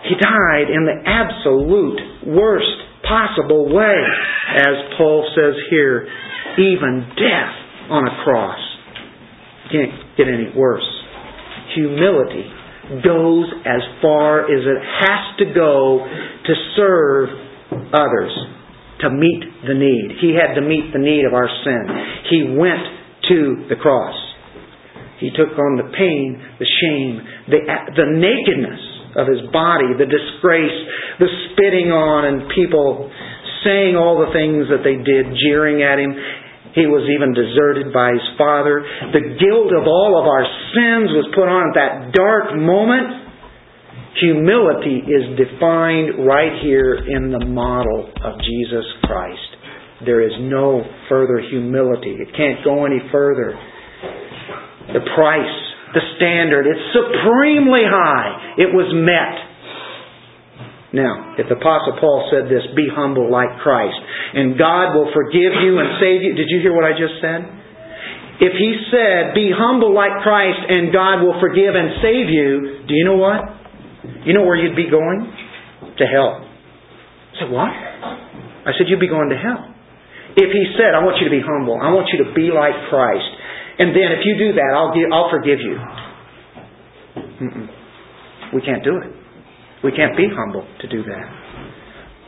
[0.03, 4.03] he died in the absolute worst possible way,
[4.55, 6.07] as Paul says here,
[6.59, 8.59] even death on a cross.
[9.71, 10.87] Can't get any worse.
[11.75, 12.56] Humility
[13.03, 17.29] goes as far as it has to go to serve
[17.93, 18.33] others,
[19.01, 20.17] to meet the need.
[20.21, 21.83] He had to meet the need of our sin.
[22.29, 22.83] He went
[23.29, 24.15] to the cross.
[25.19, 27.59] He took on the pain, the shame, the,
[27.97, 28.83] the nakedness
[29.17, 30.77] of his body, the disgrace,
[31.19, 33.09] the spitting on, and people
[33.65, 36.13] saying all the things that they did, jeering at him.
[36.77, 38.85] He was even deserted by his father.
[39.09, 40.45] The guilt of all of our
[40.77, 43.25] sins was put on at that dark moment.
[44.21, 49.49] Humility is defined right here in the model of Jesus Christ.
[50.05, 52.13] There is no further humility.
[52.13, 53.57] It can't go any further.
[54.93, 56.67] The price the standard.
[56.67, 58.59] It's supremely high.
[58.59, 59.46] It was met.
[60.97, 64.01] Now, if the Apostle Paul said this, be humble like Christ,
[64.33, 66.33] and God will forgive you and save you.
[66.33, 67.45] Did you hear what I just said?
[68.41, 72.93] If he said, be humble like Christ and God will forgive and save you, do
[72.97, 73.41] you know what?
[74.25, 75.25] You know where you'd be going?
[76.01, 76.41] To hell.
[76.41, 77.69] I said, what?
[77.69, 79.73] I said, you'd be going to hell.
[80.37, 82.73] If he said, I want you to be humble, I want you to be like
[82.93, 83.25] Christ,
[83.81, 85.77] and then if you do that, I'll, give, I'll forgive you.
[87.41, 87.67] Mm-mm.
[88.53, 89.26] We can't do it.
[89.83, 91.27] We can't be humble to do that.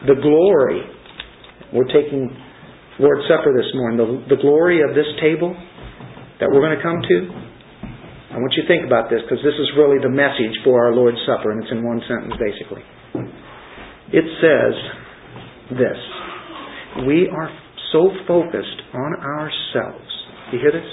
[0.07, 0.85] The glory,
[1.73, 2.29] we're taking
[2.99, 5.55] Lord's Supper this morning, the, the glory of this table
[6.39, 7.17] that we're going to come to,
[8.29, 10.93] I want you to think about this because this is really the message for our
[10.93, 12.85] Lord's Supper, and it's in one sentence basically.
[14.13, 14.73] It says
[15.73, 15.99] this
[17.09, 17.49] We are
[17.89, 20.11] so focused on ourselves.
[20.53, 20.85] You hear this?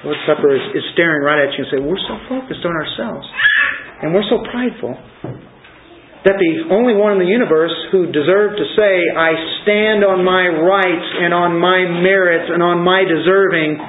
[0.00, 3.28] Lord's Supper is, is staring right at you and saying, We're so focused on ourselves.
[4.04, 4.92] And we're so prideful
[6.28, 9.32] that the only one in the universe who deserved to say, I
[9.64, 13.80] stand on my rights and on my merits and on my deserving,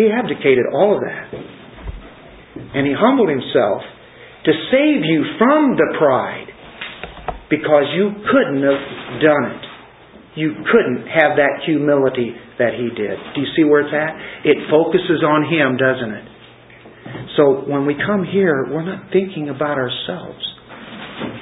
[0.00, 1.28] he abdicated all of that.
[2.72, 3.84] And he humbled himself
[4.48, 6.48] to save you from the pride
[7.52, 8.84] because you couldn't have
[9.20, 9.64] done it.
[10.40, 13.16] You couldn't have that humility that he did.
[13.36, 14.16] Do you see where it's at?
[14.48, 16.35] It focuses on him, doesn't it?
[17.36, 20.42] So when we come here, we're not thinking about ourselves.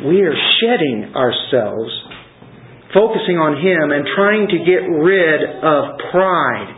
[0.07, 1.91] We are shedding ourselves,
[2.93, 6.71] focusing on him, and trying to get rid of pride.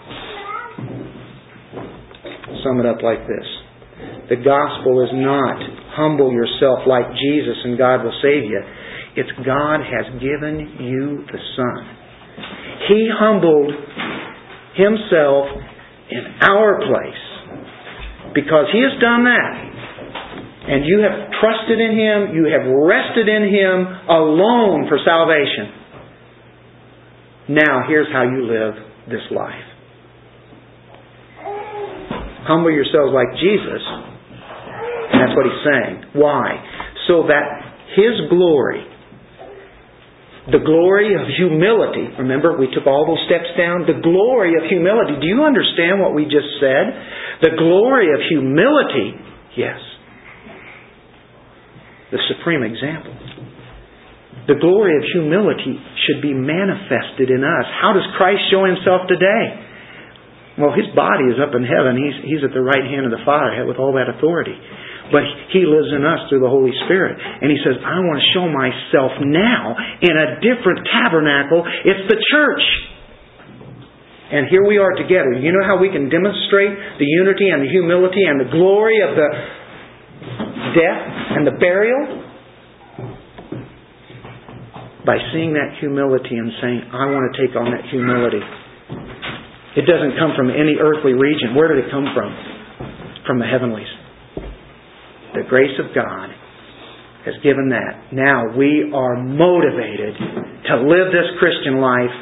[2.64, 3.46] Sum it up like this.
[4.28, 5.58] The gospel is not
[5.94, 8.60] humble yourself like Jesus and God will save you.
[9.16, 11.80] It's God has given you the Son.
[12.88, 13.72] He humbled
[14.76, 15.46] Himself
[16.10, 17.25] in our place.
[18.36, 19.52] Because He has done that.
[20.68, 25.72] And you have trusted in Him, you have rested in Him alone for salvation.
[27.48, 28.74] Now, here's how you live
[29.08, 29.64] this life.
[32.44, 33.82] Humble yourselves like Jesus.
[35.12, 35.94] And that's what He's saying.
[36.20, 36.60] Why?
[37.08, 37.46] So that
[37.96, 38.84] His glory
[40.46, 42.06] the glory of humility.
[42.22, 43.82] Remember, we took all those steps down.
[43.82, 45.18] The glory of humility.
[45.18, 46.86] Do you understand what we just said?
[47.42, 49.18] The glory of humility.
[49.58, 49.82] Yes.
[52.14, 53.10] The supreme example.
[54.46, 55.74] The glory of humility
[56.06, 57.66] should be manifested in us.
[57.82, 59.66] How does Christ show himself today?
[60.62, 61.98] Well, his body is up in heaven.
[61.98, 64.54] He's, he's at the right hand of the Father with all that authority.
[65.12, 65.22] But
[65.54, 67.14] he lives in us through the Holy Spirit.
[67.18, 71.62] And he says, I want to show myself now in a different tabernacle.
[71.62, 72.64] It's the church.
[74.26, 75.38] And here we are together.
[75.38, 79.14] You know how we can demonstrate the unity and the humility and the glory of
[79.14, 79.28] the
[80.74, 81.02] death
[81.38, 82.26] and the burial?
[85.06, 88.42] By seeing that humility and saying, I want to take on that humility.
[89.78, 91.54] It doesn't come from any earthly region.
[91.54, 92.34] Where did it come from?
[93.22, 93.86] From the heavenlies.
[95.36, 96.32] The grace of God
[97.28, 98.08] has given that.
[98.08, 102.16] Now we are motivated to live this Christian life.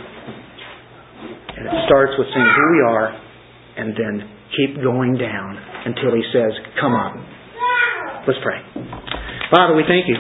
[1.54, 3.08] And it starts with saying who we are
[3.78, 4.14] and then
[4.58, 7.14] keep going down until He says, Come up.
[8.26, 8.58] Let's pray.
[9.54, 10.18] Father, we thank you.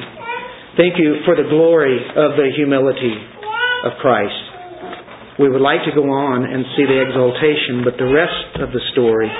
[0.78, 3.14] Thank you for the glory of the humility
[3.90, 4.38] of Christ.
[5.40, 8.82] We would like to go on and see the exaltation, but the rest of the
[8.94, 9.30] story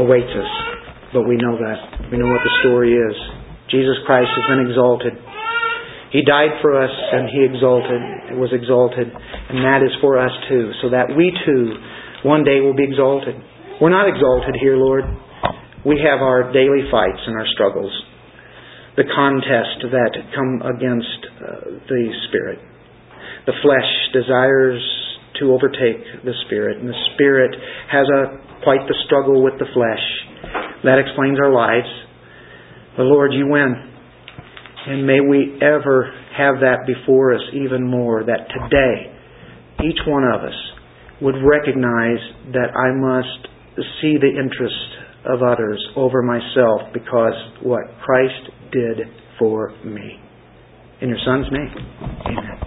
[0.00, 0.77] awaits us.
[1.12, 2.10] But we know that.
[2.12, 3.16] We know what the story is.
[3.70, 5.12] Jesus Christ has been exalted.
[6.12, 10.72] He died for us and He exalted, was exalted, and that is for us too,
[10.80, 11.76] so that we too
[12.24, 13.36] one day will be exalted.
[13.80, 15.04] We're not exalted here, Lord.
[15.84, 17.92] We have our daily fights and our struggles,
[18.96, 22.58] the contest that come against uh, the Spirit.
[23.46, 24.82] The flesh desires
[25.40, 27.54] to overtake the spirit, and the spirit
[27.90, 30.04] has a quite the struggle with the flesh.
[30.84, 31.88] That explains our lives.
[32.96, 33.74] But Lord, you win.
[34.86, 39.12] And may we ever have that before us even more, that today,
[39.84, 40.54] each one of us
[41.20, 42.22] would recognize
[42.52, 43.48] that I must
[44.00, 44.74] see the interest
[45.24, 48.98] of others over myself because what Christ did
[49.38, 50.20] for me.
[51.00, 51.74] In your Son's name,
[52.26, 52.58] amen.